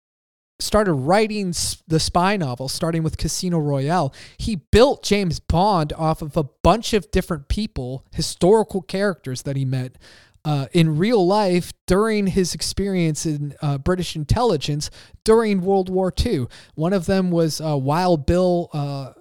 started 0.60 0.94
writing 0.94 1.54
the 1.88 2.00
spy 2.00 2.38
novel, 2.38 2.68
starting 2.68 3.04
with 3.04 3.18
Casino 3.18 3.60
Royale, 3.60 4.14
he 4.38 4.56
built 4.56 5.04
James 5.04 5.40
Bond 5.40 5.94
off 5.94 6.22
of 6.22 6.36
a 6.36 6.44
bunch 6.44 6.94
of 6.94 7.10
different 7.12 7.48
people, 7.48 8.06
historical 8.12 8.82
characters 8.82 9.44
that 9.44 9.56
he 9.56 9.66
met 9.66 9.98
uh, 10.46 10.68
in 10.72 10.98
real 10.98 11.26
life 11.26 11.72
during 11.86 12.28
his 12.28 12.54
experience 12.54 13.26
in 13.26 13.56
uh, 13.62 13.78
British 13.78 14.16
intelligence 14.16 14.90
during 15.24 15.62
World 15.62 15.90
War 15.90 16.14
II. 16.26 16.48
One 16.76 16.94
of 16.94 17.06
them 17.06 17.32
was 17.32 17.62
uh, 17.62 17.78
Wild 17.78 18.26
Bill. 18.26 18.70
Uh, 18.74 19.14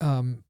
um, 0.00 0.42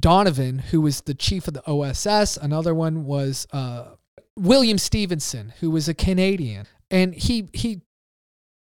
Donovan, 0.00 0.58
who 0.58 0.82
was 0.82 1.00
the 1.00 1.14
chief 1.14 1.48
of 1.48 1.54
the 1.54 1.66
OSS. 1.66 2.36
Another 2.36 2.74
one 2.74 3.06
was 3.06 3.46
uh, 3.54 3.92
William 4.36 4.76
Stephenson, 4.76 5.54
who 5.60 5.70
was 5.70 5.88
a 5.88 5.94
Canadian, 5.94 6.66
and 6.90 7.14
he 7.14 7.48
he 7.54 7.80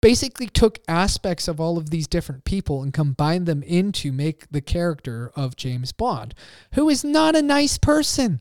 basically 0.06 0.46
took 0.46 0.78
aspects 0.88 1.48
of 1.48 1.60
all 1.60 1.80
of 1.80 1.90
these 1.90 2.06
different 2.06 2.46
people 2.46 2.84
and 2.84 2.94
combined 2.94 3.48
them 3.48 3.64
into 3.64 4.12
make 4.12 4.48
the 4.52 4.62
character 4.62 5.32
of 5.36 5.56
James 5.56 5.92
Bond, 5.92 6.36
who 6.76 6.88
is 6.90 7.04
not 7.04 7.36
a 7.36 7.42
nice 7.42 7.80
person. 7.80 8.40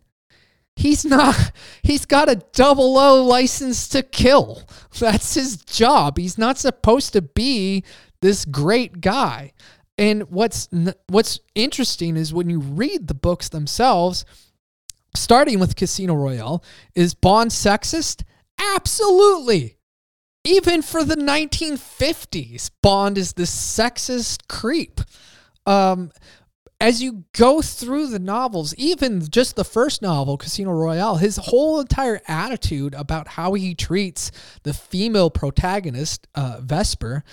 He's 0.76 1.06
not, 1.06 1.52
he's 1.82 2.04
got 2.04 2.28
a 2.28 2.42
double 2.52 2.98
O 2.98 3.24
license 3.24 3.88
to 3.88 4.02
kill. 4.02 4.68
That's 4.98 5.32
his 5.32 5.56
job. 5.56 6.18
He's 6.18 6.36
not 6.36 6.58
supposed 6.58 7.14
to 7.14 7.22
be 7.22 7.82
this 8.20 8.44
great 8.44 9.00
guy. 9.00 9.54
And 9.96 10.24
what's 10.24 10.68
what's 11.06 11.40
interesting 11.54 12.18
is 12.18 12.34
when 12.34 12.50
you 12.50 12.60
read 12.60 13.08
the 13.08 13.14
books 13.14 13.48
themselves, 13.48 14.26
starting 15.16 15.60
with 15.60 15.76
Casino 15.76 16.12
Royale, 16.12 16.62
is 16.94 17.14
Bond 17.14 17.52
sexist? 17.52 18.22
Absolutely. 18.58 19.73
Even 20.44 20.82
for 20.82 21.04
the 21.04 21.16
1950s, 21.16 22.70
Bond 22.82 23.16
is 23.16 23.32
the 23.32 23.44
sexist 23.44 24.46
creep. 24.46 25.00
Um, 25.64 26.12
as 26.78 27.02
you 27.02 27.24
go 27.32 27.62
through 27.62 28.08
the 28.08 28.18
novels, 28.18 28.74
even 28.76 29.26
just 29.30 29.56
the 29.56 29.64
first 29.64 30.02
novel, 30.02 30.36
Casino 30.36 30.72
Royale, 30.72 31.16
his 31.16 31.38
whole 31.38 31.80
entire 31.80 32.20
attitude 32.28 32.92
about 32.92 33.28
how 33.28 33.54
he 33.54 33.74
treats 33.74 34.30
the 34.64 34.74
female 34.74 35.30
protagonist, 35.30 36.26
uh, 36.34 36.58
Vesper, 36.60 37.24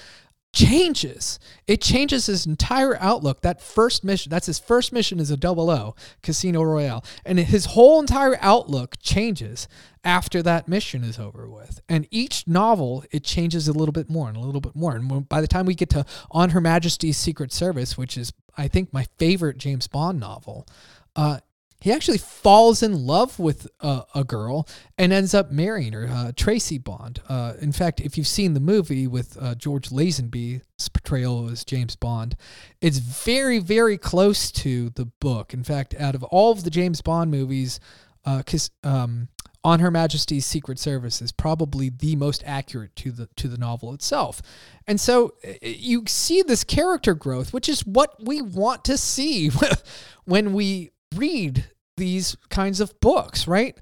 changes. 0.53 1.39
It 1.65 1.81
changes 1.81 2.25
his 2.25 2.45
entire 2.45 2.97
outlook. 2.97 3.41
That 3.41 3.61
first 3.61 4.03
mission, 4.03 4.29
that's 4.29 4.47
his 4.47 4.59
first 4.59 4.91
mission 4.91 5.19
is 5.19 5.31
a 5.31 5.37
double 5.37 5.69
O, 5.69 5.95
Casino 6.21 6.61
Royale. 6.63 7.03
And 7.25 7.39
his 7.39 7.65
whole 7.67 7.99
entire 7.99 8.37
outlook 8.41 8.95
changes 9.01 9.67
after 10.03 10.41
that 10.43 10.67
mission 10.67 11.03
is 11.03 11.19
over 11.19 11.49
with. 11.49 11.79
And 11.87 12.07
each 12.11 12.47
novel, 12.47 13.05
it 13.11 13.23
changes 13.23 13.67
a 13.67 13.73
little 13.73 13.93
bit 13.93 14.09
more 14.09 14.27
and 14.27 14.37
a 14.37 14.41
little 14.41 14.61
bit 14.61 14.75
more. 14.75 14.95
And 14.95 15.27
by 15.29 15.41
the 15.41 15.47
time 15.47 15.65
we 15.65 15.75
get 15.75 15.89
to 15.91 16.05
On 16.31 16.49
Her 16.49 16.61
Majesty's 16.61 17.17
Secret 17.17 17.53
Service, 17.53 17.97
which 17.97 18.17
is, 18.17 18.33
I 18.57 18.67
think, 18.67 18.91
my 18.91 19.05
favorite 19.17 19.57
James 19.57 19.87
Bond 19.87 20.19
novel, 20.19 20.67
uh, 21.15 21.39
he 21.81 21.91
actually 21.91 22.19
falls 22.19 22.83
in 22.83 23.07
love 23.07 23.39
with 23.39 23.67
uh, 23.81 24.03
a 24.13 24.23
girl 24.23 24.67
and 24.99 25.11
ends 25.11 25.33
up 25.33 25.51
marrying 25.51 25.93
her, 25.93 26.07
uh, 26.07 26.31
Tracy 26.35 26.77
Bond. 26.77 27.21
Uh, 27.27 27.53
in 27.59 27.71
fact, 27.71 27.99
if 27.99 28.17
you've 28.17 28.27
seen 28.27 28.53
the 28.53 28.59
movie 28.59 29.07
with 29.07 29.35
uh, 29.41 29.55
George 29.55 29.89
Lazenby's 29.89 30.89
portrayal 30.89 31.49
as 31.49 31.65
James 31.65 31.95
Bond, 31.95 32.35
it's 32.81 32.99
very, 32.99 33.57
very 33.57 33.97
close 33.97 34.51
to 34.51 34.91
the 34.91 35.05
book. 35.05 35.55
In 35.55 35.63
fact, 35.63 35.95
out 35.99 36.13
of 36.13 36.23
all 36.25 36.51
of 36.51 36.63
the 36.63 36.69
James 36.69 37.01
Bond 37.01 37.31
movies, 37.31 37.79
uh, 38.25 38.43
um, 38.83 39.29
on 39.63 39.79
Her 39.79 39.91
Majesty's 39.91 40.45
Secret 40.45 40.77
Service 40.77 41.21
is 41.21 41.31
probably 41.31 41.89
the 41.89 42.15
most 42.15 42.43
accurate 42.45 42.95
to 42.97 43.11
the 43.11 43.27
to 43.35 43.47
the 43.47 43.57
novel 43.57 43.93
itself. 43.93 44.41
And 44.87 44.99
so 44.99 45.33
you 45.61 46.03
see 46.07 46.41
this 46.41 46.63
character 46.63 47.13
growth, 47.13 47.53
which 47.53 47.69
is 47.69 47.85
what 47.85 48.23
we 48.23 48.41
want 48.41 48.83
to 48.85 48.97
see 48.97 49.49
when 50.25 50.53
we 50.53 50.91
read 51.15 51.65
these 51.97 52.35
kinds 52.49 52.79
of 52.79 52.99
books, 52.99 53.47
right? 53.47 53.77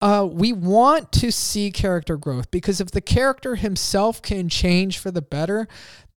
Uh, 0.00 0.28
we 0.30 0.52
want 0.52 1.10
to 1.10 1.32
see 1.32 1.70
character 1.70 2.16
growth 2.16 2.50
because 2.50 2.80
if 2.80 2.90
the 2.90 3.00
character 3.00 3.56
himself 3.56 4.20
can 4.20 4.48
change 4.48 4.98
for 4.98 5.10
the 5.10 5.22
better, 5.22 5.66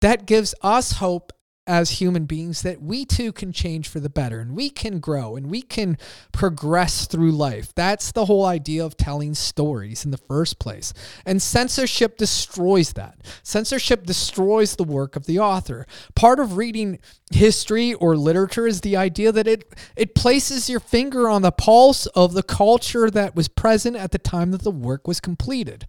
that 0.02 0.26
gives 0.26 0.56
us 0.62 0.94
hope 0.94 1.32
as 1.68 1.92
human 1.92 2.26
beings 2.26 2.62
that 2.62 2.82
we 2.82 3.06
too 3.06 3.34
can 3.34 3.52
change 3.52 3.88
for 3.90 4.00
the 4.00 4.10
better 4.10 4.40
and 4.40 4.56
we 4.56 4.70
can 4.70 5.00
grow 5.00 5.36
and 5.36 5.52
we 5.52 5.62
can 5.62 5.98
progress 6.32 7.06
through 7.06 7.32
life. 7.32 7.76
That's 7.76 8.12
the 8.14 8.26
whole 8.26 8.46
idea 8.46 8.86
of 8.86 8.96
telling 8.96 9.36
stories 9.36 10.06
in 10.06 10.12
the 10.12 10.18
first 10.18 10.60
place. 10.60 10.94
And 11.26 11.42
censorship 11.42 12.18
destroys 12.18 12.94
that. 12.94 13.20
Censorship 13.44 14.06
destroys 14.06 14.78
the 14.78 14.86
work 14.86 15.16
of 15.18 15.26
the 15.26 15.40
author. 15.40 15.86
Part 16.16 16.40
of 16.40 16.56
reading 16.56 17.00
history 17.32 17.94
or 17.94 18.16
literature 18.16 18.66
is 18.66 18.82
the 18.82 18.96
idea 18.96 19.32
that 19.34 19.48
it 19.48 19.74
it 19.98 20.16
places 20.16 20.70
your 20.70 20.80
finger 20.80 21.28
on 21.28 21.42
the 21.42 21.52
pulse 21.52 22.06
of 22.08 22.34
the 22.34 22.44
culture 22.44 23.12
that 23.12 23.36
was 23.36 23.50
present 23.50 23.98
at 23.98 24.12
the 24.12 24.18
time 24.18 24.52
that 24.52 24.62
the 24.62 24.72
work 24.72 25.08
was 25.08 25.20
completed. 25.20 25.86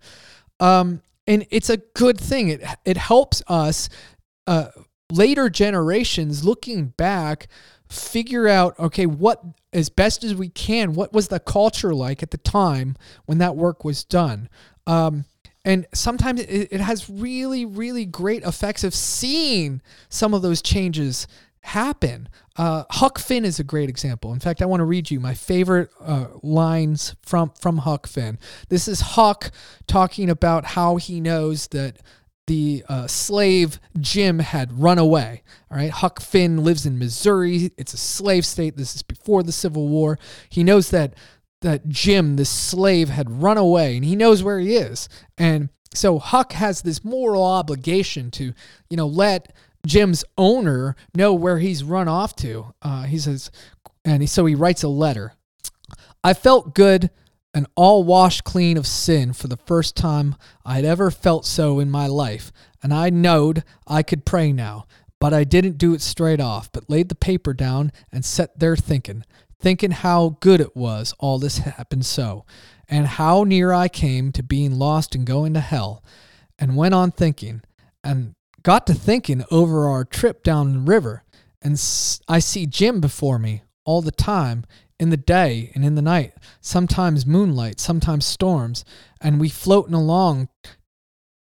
Um, 0.58 1.02
and 1.28 1.46
it's 1.50 1.70
a 1.70 1.76
good 1.76 2.18
thing. 2.18 2.48
It 2.48 2.64
it 2.84 2.96
helps 2.96 3.42
us 3.46 3.88
uh, 4.48 4.68
later 5.10 5.48
generations 5.48 6.44
looking 6.44 6.88
back 6.88 7.48
figure 7.88 8.46
out 8.46 8.78
okay 8.78 9.06
what 9.06 9.42
as 9.72 9.88
best 9.88 10.22
as 10.22 10.34
we 10.34 10.48
can 10.48 10.94
what 10.94 11.12
was 11.12 11.28
the 11.28 11.40
culture 11.40 11.94
like 11.94 12.22
at 12.22 12.30
the 12.30 12.38
time 12.38 12.96
when 13.26 13.38
that 13.38 13.56
work 13.56 13.84
was 13.84 14.04
done? 14.04 14.48
Um, 14.86 15.24
and 15.64 15.86
sometimes 15.92 16.40
it, 16.40 16.68
it 16.70 16.80
has 16.80 17.08
really 17.08 17.64
really 17.64 18.04
great 18.04 18.42
effects 18.42 18.84
of 18.84 18.94
seeing 18.94 19.80
some 20.08 20.34
of 20.34 20.42
those 20.42 20.60
changes 20.60 21.26
happen. 21.62 22.28
Uh, 22.56 22.84
huck 22.90 23.18
finn 23.18 23.44
is 23.44 23.58
a 23.58 23.64
great 23.64 23.88
example. 23.88 24.32
In 24.32 24.40
fact 24.40 24.60
i 24.60 24.66
want 24.66 24.80
to 24.80 24.84
read 24.84 25.10
you 25.10 25.20
my 25.20 25.34
favorite 25.34 25.90
uh, 26.00 26.26
lines 26.42 27.14
from 27.22 27.52
from 27.58 27.78
huck 27.78 28.06
finn. 28.06 28.38
This 28.68 28.86
is 28.86 29.00
huck 29.00 29.50
talking 29.86 30.28
about 30.28 30.66
how 30.66 30.96
he 30.96 31.20
knows 31.20 31.68
that 31.68 31.96
the 32.48 32.84
uh, 32.88 33.06
slave 33.06 33.78
Jim 34.00 34.40
had 34.40 34.80
run 34.80 34.98
away. 34.98 35.42
All 35.70 35.76
right, 35.76 35.90
Huck 35.90 36.20
Finn 36.20 36.64
lives 36.64 36.84
in 36.84 36.98
Missouri. 36.98 37.70
It's 37.76 37.94
a 37.94 37.98
slave 37.98 38.44
state. 38.44 38.76
This 38.76 38.96
is 38.96 39.02
before 39.02 39.42
the 39.42 39.52
Civil 39.52 39.86
War. 39.88 40.18
He 40.48 40.64
knows 40.64 40.90
that 40.90 41.14
that 41.60 41.88
Jim, 41.88 42.36
the 42.36 42.44
slave, 42.44 43.08
had 43.08 43.42
run 43.42 43.58
away, 43.58 43.96
and 43.96 44.04
he 44.04 44.14
knows 44.14 44.42
where 44.42 44.60
he 44.60 44.76
is. 44.76 45.08
And 45.36 45.70
so 45.92 46.18
Huck 46.18 46.52
has 46.52 46.82
this 46.82 47.04
moral 47.04 47.42
obligation 47.42 48.30
to, 48.32 48.52
you 48.88 48.96
know, 48.96 49.08
let 49.08 49.52
Jim's 49.84 50.24
owner 50.36 50.94
know 51.14 51.34
where 51.34 51.58
he's 51.58 51.82
run 51.82 52.06
off 52.06 52.36
to. 52.36 52.74
Uh, 52.80 53.02
he 53.04 53.18
says, 53.18 53.50
and 54.04 54.22
he, 54.22 54.26
so 54.26 54.46
he 54.46 54.54
writes 54.54 54.84
a 54.84 54.88
letter. 54.88 55.32
I 56.22 56.32
felt 56.32 56.74
good 56.74 57.10
and 57.58 57.66
all 57.74 58.04
washed 58.04 58.44
clean 58.44 58.76
of 58.76 58.86
sin 58.86 59.32
for 59.32 59.48
the 59.48 59.56
first 59.56 59.96
time 59.96 60.36
I'd 60.64 60.84
ever 60.84 61.10
felt 61.10 61.44
so 61.44 61.80
in 61.80 61.90
my 61.90 62.06
life, 62.06 62.52
and 62.84 62.94
I 62.94 63.10
knowed 63.10 63.64
I 63.84 64.04
could 64.04 64.24
pray 64.24 64.52
now. 64.52 64.86
But 65.18 65.34
I 65.34 65.42
didn't 65.42 65.76
do 65.76 65.92
it 65.92 66.00
straight 66.00 66.40
off, 66.40 66.70
but 66.70 66.88
laid 66.88 67.08
the 67.08 67.16
paper 67.16 67.52
down 67.52 67.90
and 68.12 68.24
sat 68.24 68.60
there 68.60 68.76
thinking, 68.76 69.24
thinking 69.58 69.90
how 69.90 70.36
good 70.38 70.60
it 70.60 70.76
was 70.76 71.16
all 71.18 71.40
this 71.40 71.58
happened 71.58 72.06
so, 72.06 72.46
and 72.88 73.08
how 73.08 73.42
near 73.42 73.72
I 73.72 73.88
came 73.88 74.30
to 74.32 74.42
being 74.44 74.78
lost 74.78 75.16
and 75.16 75.26
going 75.26 75.52
to 75.54 75.60
hell, 75.60 76.04
and 76.60 76.76
went 76.76 76.94
on 76.94 77.10
thinking, 77.10 77.62
and 78.04 78.36
got 78.62 78.86
to 78.86 78.94
thinking 78.94 79.44
over 79.50 79.88
our 79.88 80.04
trip 80.04 80.44
down 80.44 80.74
the 80.74 80.92
river, 80.92 81.24
and 81.60 81.72
I 82.28 82.38
see 82.38 82.66
Jim 82.66 83.00
before 83.00 83.40
me 83.40 83.62
all 83.84 84.00
the 84.00 84.12
time 84.12 84.64
in 84.98 85.10
the 85.10 85.16
day 85.16 85.70
and 85.74 85.84
in 85.84 85.94
the 85.94 86.02
night, 86.02 86.34
sometimes 86.60 87.26
moonlight, 87.26 87.80
sometimes 87.80 88.24
storms, 88.24 88.84
and 89.20 89.40
we 89.40 89.48
floating 89.48 89.94
along 89.94 90.48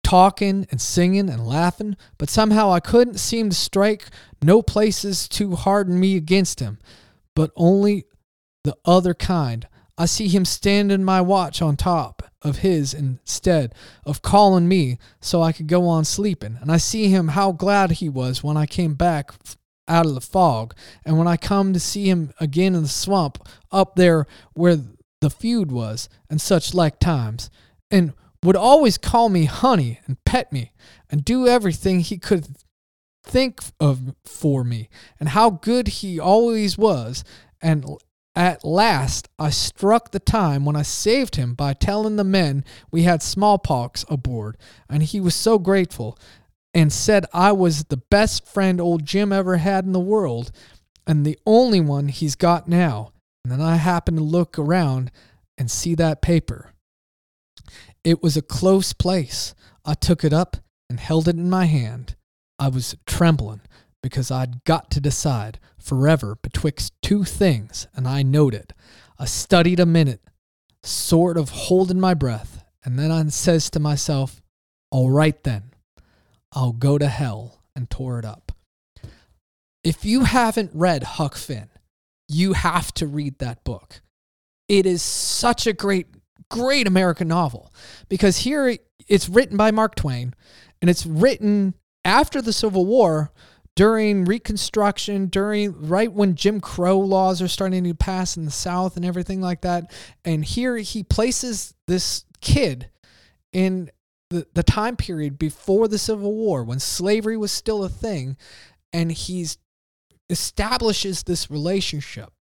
talking 0.04 0.68
and 0.70 0.82
singing 0.82 1.30
and 1.30 1.48
laughing, 1.48 1.96
but 2.18 2.30
somehow 2.30 2.70
I 2.70 2.82
couldn't 2.82 3.18
seem 3.18 3.50
to 3.50 3.56
strike 3.56 4.10
no 4.42 4.62
places 4.62 5.26
to 5.30 5.56
harden 5.56 6.00
me 6.00 6.18
against 6.18 6.60
him, 6.60 6.80
but 7.34 7.52
only 7.56 8.04
the 8.66 8.76
other 8.84 9.14
kind. 9.14 9.68
I 9.98 10.06
see 10.06 10.28
him 10.28 10.44
standing 10.44 11.06
my 11.06 11.22
watch 11.22 11.62
on 11.62 11.78
top 11.78 12.24
of 12.42 12.58
his 12.58 12.94
instead 12.94 13.74
of 14.04 14.22
calling 14.22 14.68
me 14.68 14.98
so 15.22 15.42
I 15.42 15.54
could 15.54 15.68
go 15.68 15.88
on 15.88 16.04
sleeping. 16.04 16.58
And 16.60 16.72
I 16.72 16.78
see 16.78 17.08
him 17.08 17.30
how 17.30 17.54
glad 17.54 17.92
he 17.92 18.10
was 18.10 18.44
when 18.44 18.58
I 18.58 18.66
came 18.66 18.96
back 18.96 19.32
out 19.88 20.06
of 20.06 20.16
the 20.16 20.22
fog. 20.22 20.76
And 21.06 21.18
when 21.18 21.28
I 21.28 21.38
come 21.38 21.74
to 21.74 21.80
see 21.80 22.10
him 22.10 22.34
again 22.40 22.76
in 22.76 22.84
the 22.84 22.90
swamp 22.90 23.48
up 23.72 23.96
there 23.96 24.26
where 24.54 24.78
the 25.22 25.30
feud 25.30 25.72
was 25.72 26.10
and 26.30 26.42
such 26.42 26.74
like 26.74 27.00
times, 27.00 27.50
and 27.90 28.14
would 28.44 28.56
always 28.56 28.98
call 28.98 29.30
me 29.30 29.46
honey 29.46 30.00
and 30.08 30.24
pet 30.26 30.52
me 30.52 30.72
and 31.10 31.24
do 31.24 31.48
everything 31.48 32.00
he 32.00 32.18
could 32.18 32.48
think 33.24 33.62
of 33.80 34.16
for 34.26 34.64
me 34.64 34.90
and 35.20 35.30
how 35.30 35.50
good 35.50 35.88
he 35.88 36.20
always 36.20 36.78
was 36.78 37.24
and 37.62 37.86
at 38.36 38.64
last 38.64 39.30
I 39.38 39.52
struck 39.52 40.10
the 40.10 40.20
time 40.20 40.66
when 40.66 40.76
I 40.76 40.82
saved 40.82 41.36
him 41.36 41.54
by 41.54 41.74
telling 41.74 42.16
the 42.16 42.24
men 42.24 42.64
we 42.90 43.04
had 43.04 43.22
smallpox 43.22 44.04
aboard 44.10 44.58
and 44.90 45.04
he 45.04 45.22
was 45.22 45.36
so 45.36 45.60
grateful 45.60 46.18
and 46.74 46.92
said 46.92 47.26
I 47.34 47.52
was 47.52 47.86
the 47.86 47.98
best 47.98 48.46
friend 48.46 48.80
old 48.80 49.06
Jim 49.06 49.32
ever 49.32 49.58
had 49.58 49.86
in 49.86 49.92
the 49.92 50.00
world 50.00 50.52
and 51.06 51.26
the 51.26 51.38
only 51.46 51.82
one 51.82 52.08
he's 52.08 52.36
got 52.36 52.68
now. 52.68 53.12
And 53.44 53.52
then 53.52 53.62
I 53.62 53.76
happened 53.76 54.18
to 54.18 54.24
look 54.24 54.58
around 54.58 55.12
and 55.58 55.70
see 55.70 55.96
that 55.96 56.22
paper. 56.22 56.72
It 58.04 58.24
was 58.24 58.38
a 58.38 58.42
close 58.42 58.94
place. 58.94 59.54
I 59.84 59.94
took 59.94 60.24
it 60.24 60.34
up 60.34 60.58
and 60.90 61.00
held 61.00 61.28
it 61.28 61.36
in 61.36 61.50
my 61.50 61.66
hand. 61.66 62.16
I 62.60 62.68
was 62.68 62.96
trembling, 63.08 63.62
because 64.04 64.32
I'd 64.32 64.64
got 64.64 64.92
to 64.92 65.00
decide 65.00 65.60
forever 65.80 66.38
betwixt 66.42 66.94
two 67.02 67.24
things, 67.24 67.88
and 67.96 68.08
I 68.08 68.24
knowed 68.24 68.54
it. 68.54 68.74
I 69.18 69.26
studied 69.26 69.80
a 69.80 69.86
minute, 69.86 70.22
sort 70.84 71.38
of 71.38 71.50
holding 71.50 72.00
my 72.00 72.14
breath, 72.14 72.64
and 72.84 72.98
then 72.98 73.12
I 73.12 73.24
says 73.28 73.70
to 73.72 73.80
myself, 73.80 74.42
All 74.92 75.10
right 75.10 75.42
then, 75.44 75.71
I'll 76.54 76.74
go 76.74 76.98
to 76.98 77.08
hell 77.08 77.64
and 77.76 77.90
tore 77.90 78.20
it 78.20 78.26
up. 78.26 78.52
If 79.84 80.06
you 80.06 80.26
haven't 80.26 80.72
read 80.74 81.04
Huck 81.04 81.36
Finn, 81.36 81.70
you 82.28 82.54
have 82.54 82.94
to 82.96 83.08
read 83.08 83.40
that 83.40 83.64
book. 83.64 84.02
It 84.68 84.86
is 84.86 85.02
such 85.02 85.68
a 85.68 85.74
great, 85.74 86.08
great 86.50 86.88
American 86.88 87.28
novel 87.28 87.74
because 88.10 88.38
here 88.38 88.78
it's 89.08 89.28
written 89.28 89.58
by 89.58 89.72
Mark 89.72 89.96
Twain 89.96 90.34
and 90.82 90.90
it's 90.90 91.06
written 91.06 91.74
after 92.06 92.42
the 92.42 92.54
Civil 92.54 92.86
War 92.86 93.32
during 93.76 94.26
Reconstruction, 94.26 95.28
during 95.28 95.88
right 95.88 96.12
when 96.12 96.36
Jim 96.36 96.60
Crow 96.60 97.00
laws 97.00 97.42
are 97.42 97.48
starting 97.48 97.84
to 97.86 97.94
pass 97.94 98.38
in 98.38 98.46
the 98.46 98.52
South 98.52 98.96
and 98.98 99.06
everything 99.06 99.42
like 99.42 99.62
that. 99.62 99.92
And 100.26 100.44
here 100.44 100.78
he 100.78 101.04
places 101.04 101.74
this 101.88 102.26
kid 102.42 102.90
in 103.54 103.90
the, 104.32 104.48
the 104.54 104.64
time 104.64 104.96
period 104.96 105.38
before 105.38 105.88
the 105.88 105.98
Civil 105.98 106.34
War 106.34 106.64
when 106.64 106.80
slavery 106.80 107.38
was 107.38 107.52
still 107.52 107.84
a 107.84 107.90
thing. 107.90 108.38
And 108.92 109.12
he's 109.12 109.58
establishes 110.30 111.24
this 111.24 111.52
relationship. 111.52 112.32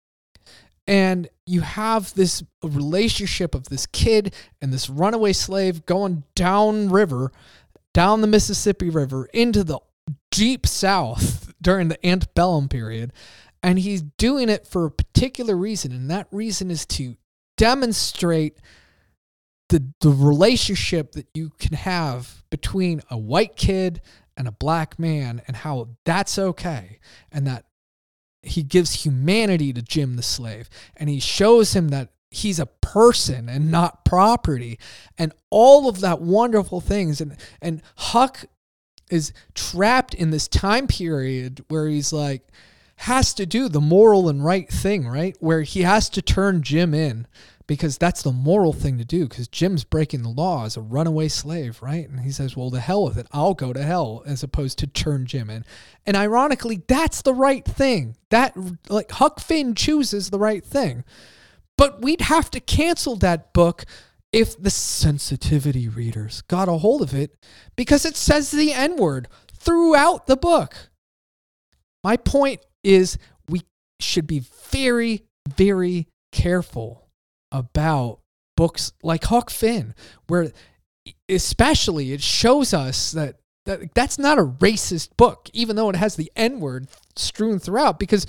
And 0.86 1.28
you 1.44 1.60
have 1.60 2.14
this 2.14 2.42
relationship 2.62 3.54
of 3.54 3.68
this 3.68 3.86
kid 3.86 4.34
and 4.62 4.72
this 4.72 4.88
runaway 4.88 5.32
slave 5.32 5.84
going 5.86 6.22
down 6.34 6.88
river, 6.88 7.32
down 7.92 8.20
the 8.20 8.26
Mississippi 8.26 8.88
River 8.88 9.28
into 9.34 9.62
the 9.62 9.80
deep 10.30 10.66
south 10.66 11.52
during 11.60 11.88
the 11.88 12.06
antebellum 12.06 12.68
period. 12.68 13.12
And 13.62 13.78
he's 13.78 14.02
doing 14.02 14.48
it 14.48 14.66
for 14.66 14.86
a 14.86 14.90
particular 14.90 15.56
reason. 15.56 15.92
And 15.92 16.10
that 16.10 16.28
reason 16.30 16.70
is 16.70 16.86
to 16.86 17.16
demonstrate 17.56 18.56
the, 19.70 19.92
the 20.00 20.10
relationship 20.10 21.12
that 21.12 21.26
you 21.32 21.50
can 21.58 21.74
have 21.74 22.42
between 22.50 23.02
a 23.10 23.16
white 23.16 23.56
kid 23.56 24.02
and 24.36 24.46
a 24.46 24.52
black 24.52 24.98
man 24.98 25.40
and 25.46 25.56
how 25.56 25.88
that's 26.04 26.38
okay. 26.38 26.98
And 27.32 27.46
that 27.46 27.64
he 28.42 28.62
gives 28.62 29.04
humanity 29.04 29.72
to 29.72 29.82
Jim 29.82 30.16
the 30.16 30.22
slave 30.22 30.68
and 30.96 31.08
he 31.08 31.20
shows 31.20 31.74
him 31.74 31.88
that 31.88 32.08
he's 32.30 32.58
a 32.58 32.66
person 32.66 33.48
and 33.48 33.70
not 33.70 34.04
property 34.04 34.78
and 35.18 35.32
all 35.50 35.88
of 35.88 36.00
that 36.00 36.20
wonderful 36.20 36.80
things 36.80 37.20
and 37.20 37.36
and 37.60 37.82
Huck 37.96 38.46
is 39.10 39.32
trapped 39.54 40.14
in 40.14 40.30
this 40.30 40.48
time 40.48 40.86
period 40.86 41.64
where 41.68 41.86
he's 41.86 42.12
like 42.12 42.48
has 42.96 43.34
to 43.34 43.46
do 43.46 43.68
the 43.68 43.80
moral 43.80 44.28
and 44.28 44.44
right 44.44 44.68
thing, 44.68 45.08
right? 45.08 45.34
Where 45.40 45.62
he 45.62 45.82
has 45.82 46.10
to 46.10 46.20
turn 46.20 46.62
Jim 46.62 46.92
in 46.92 47.26
because 47.70 47.98
that's 47.98 48.22
the 48.22 48.32
moral 48.32 48.72
thing 48.72 48.98
to 48.98 49.04
do 49.04 49.28
because 49.28 49.46
Jim's 49.46 49.84
breaking 49.84 50.22
the 50.22 50.28
law 50.28 50.64
as 50.64 50.76
a 50.76 50.80
runaway 50.80 51.28
slave, 51.28 51.80
right? 51.80 52.08
And 52.08 52.18
he 52.18 52.32
says, 52.32 52.56
Well, 52.56 52.68
the 52.68 52.80
hell 52.80 53.04
with 53.04 53.16
it. 53.16 53.28
I'll 53.30 53.54
go 53.54 53.72
to 53.72 53.80
hell 53.80 54.24
as 54.26 54.42
opposed 54.42 54.80
to 54.80 54.88
turn 54.88 55.24
Jim 55.24 55.48
in. 55.48 55.64
And 56.04 56.16
ironically, 56.16 56.82
that's 56.88 57.22
the 57.22 57.32
right 57.32 57.64
thing. 57.64 58.16
That, 58.30 58.56
like, 58.88 59.12
Huck 59.12 59.38
Finn 59.38 59.76
chooses 59.76 60.30
the 60.30 60.38
right 60.40 60.64
thing. 60.64 61.04
But 61.78 62.02
we'd 62.02 62.22
have 62.22 62.50
to 62.50 62.60
cancel 62.60 63.14
that 63.18 63.52
book 63.52 63.84
if 64.32 64.60
the 64.60 64.70
sensitivity 64.70 65.88
readers 65.88 66.42
got 66.42 66.68
a 66.68 66.72
hold 66.72 67.02
of 67.02 67.14
it 67.14 67.36
because 67.76 68.04
it 68.04 68.16
says 68.16 68.50
the 68.50 68.72
N 68.72 68.96
word 68.96 69.28
throughout 69.54 70.26
the 70.26 70.36
book. 70.36 70.90
My 72.02 72.16
point 72.16 72.66
is, 72.82 73.16
we 73.48 73.62
should 74.00 74.26
be 74.26 74.40
very, 74.40 75.22
very 75.46 76.08
careful 76.32 77.06
about 77.52 78.20
books 78.56 78.92
like 79.02 79.24
Huck 79.24 79.50
Finn, 79.50 79.94
where 80.26 80.52
especially 81.28 82.12
it 82.12 82.22
shows 82.22 82.74
us 82.74 83.12
that, 83.12 83.36
that 83.66 83.94
that's 83.94 84.18
not 84.18 84.38
a 84.38 84.44
racist 84.44 85.16
book, 85.16 85.48
even 85.52 85.76
though 85.76 85.90
it 85.90 85.96
has 85.96 86.16
the 86.16 86.30
N 86.36 86.60
word 86.60 86.88
strewn 87.16 87.58
throughout, 87.58 87.98
because 87.98 88.26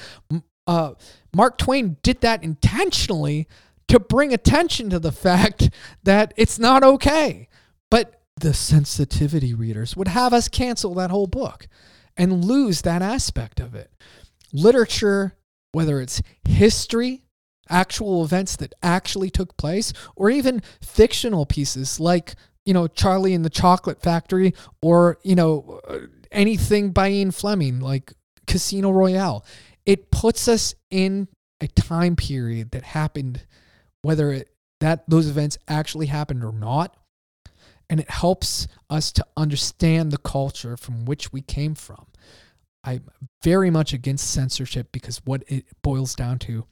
uh, 0.67 0.93
Mark 1.36 1.57
Twain 1.57 1.97
did 2.03 2.21
that 2.21 2.43
intentionally 2.43 3.47
to 3.88 3.99
bring 3.99 4.34
attention 4.34 4.89
to 4.89 4.99
the 4.99 5.12
fact 5.12 5.69
that 6.03 6.34
it's 6.38 6.60
not 6.60 6.84
okay. 6.84 7.47
But 7.89 8.21
the 8.38 8.53
sensitivity 8.53 9.53
readers 9.53 9.95
would 9.95 10.07
have 10.07 10.34
us 10.34 10.47
cancel 10.47 10.93
that 10.95 11.12
whole 11.12 11.27
book 11.27 11.67
and 12.17 12.45
lose 12.45 12.81
that 12.81 13.01
aspect 13.01 13.60
of 13.60 13.75
it. 13.75 13.91
Literature, 14.53 15.36
whether 15.71 15.99
it's 16.01 16.21
history, 16.43 17.20
actual 17.71 18.23
events 18.23 18.55
that 18.57 18.73
actually 18.84 19.29
took 19.29 19.57
place, 19.57 19.93
or 20.15 20.29
even 20.29 20.62
fictional 20.81 21.45
pieces 21.45 21.99
like, 21.99 22.36
you 22.65 22.73
know, 22.73 22.88
Charlie 22.88 23.34
and 23.34 23.43
the 23.43 23.49
Chocolate 23.49 24.01
Factory, 24.01 24.53
or, 24.81 25.17
you 25.23 25.36
know, 25.36 25.79
uh, 25.88 25.99
anything 26.31 26.91
by 26.91 27.10
Ian 27.10 27.31
Fleming 27.31 27.79
like 27.79 28.13
Casino 28.45 28.91
Royale. 28.91 29.43
It 29.86 30.12
puts 30.12 30.47
us 30.47 30.75
in 30.91 31.27
a 31.60 31.67
time 31.67 32.15
period 32.15 32.71
that 32.71 32.84
happened, 32.84 33.45
whether 34.03 34.31
it, 34.31 34.49
that 34.79 35.10
those 35.10 35.27
events 35.27 35.57
actually 35.67 36.07
happened 36.07 36.43
or 36.43 36.53
not. 36.53 36.95
And 37.89 37.99
it 37.99 38.10
helps 38.10 38.67
us 38.89 39.12
to 39.13 39.25
understand 39.36 40.12
the 40.12 40.17
culture 40.17 40.77
from 40.77 41.05
which 41.05 41.34
we 41.34 41.41
came 41.41 41.75
from. 41.75 42.05
I'm 42.84 43.03
very 43.43 43.69
much 43.69 43.93
against 43.93 44.31
censorship 44.31 44.91
because 44.91 45.17
what 45.25 45.43
it 45.47 45.65
boils 45.81 46.15
down 46.15 46.39
to 46.39 46.65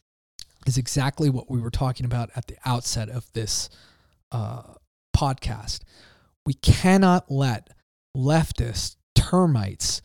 is 0.66 0.78
exactly 0.78 1.30
what 1.30 1.50
we 1.50 1.60
were 1.60 1.70
talking 1.70 2.06
about 2.06 2.30
at 2.36 2.48
the 2.48 2.58
outset 2.66 3.10
of 3.10 3.32
this 3.34 3.70
uh, 4.32 4.64
podcast. 5.16 5.82
We 6.46 6.54
cannot 6.54 7.32
let 7.32 7.70
leftist 8.16 8.96
termites 9.16 10.02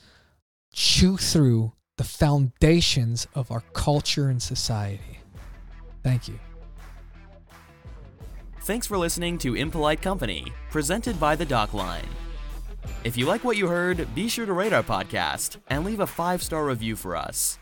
chew 0.73 1.17
through 1.17 1.73
the 1.97 2.05
foundations 2.05 3.27
of 3.35 3.51
our 3.51 3.63
culture 3.73 4.29
and 4.29 4.43
society. 4.43 5.21
Thank 6.03 6.29
you. 6.29 6.39
Thanks 8.63 8.87
for 8.87 8.99
listening 8.99 9.39
to 9.39 9.55
Impolite 9.55 10.03
Company, 10.03 10.53
presented 10.71 11.21
by 11.21 11.37
the 11.37 11.45
Dock 11.45 11.75
Line. 11.75 12.09
If 13.05 13.17
you 13.17 13.27
like 13.27 13.45
what 13.45 13.57
you 13.57 13.69
heard, 13.69 14.15
be 14.15 14.29
sure 14.29 14.47
to 14.47 14.53
rate 14.53 14.73
our 14.73 14.83
podcast 14.83 15.59
and 15.69 15.85
leave 15.85 16.01
a 16.01 16.07
five 16.07 16.43
star 16.43 16.65
review 16.65 16.97
for 16.97 17.17
us. 17.17 17.59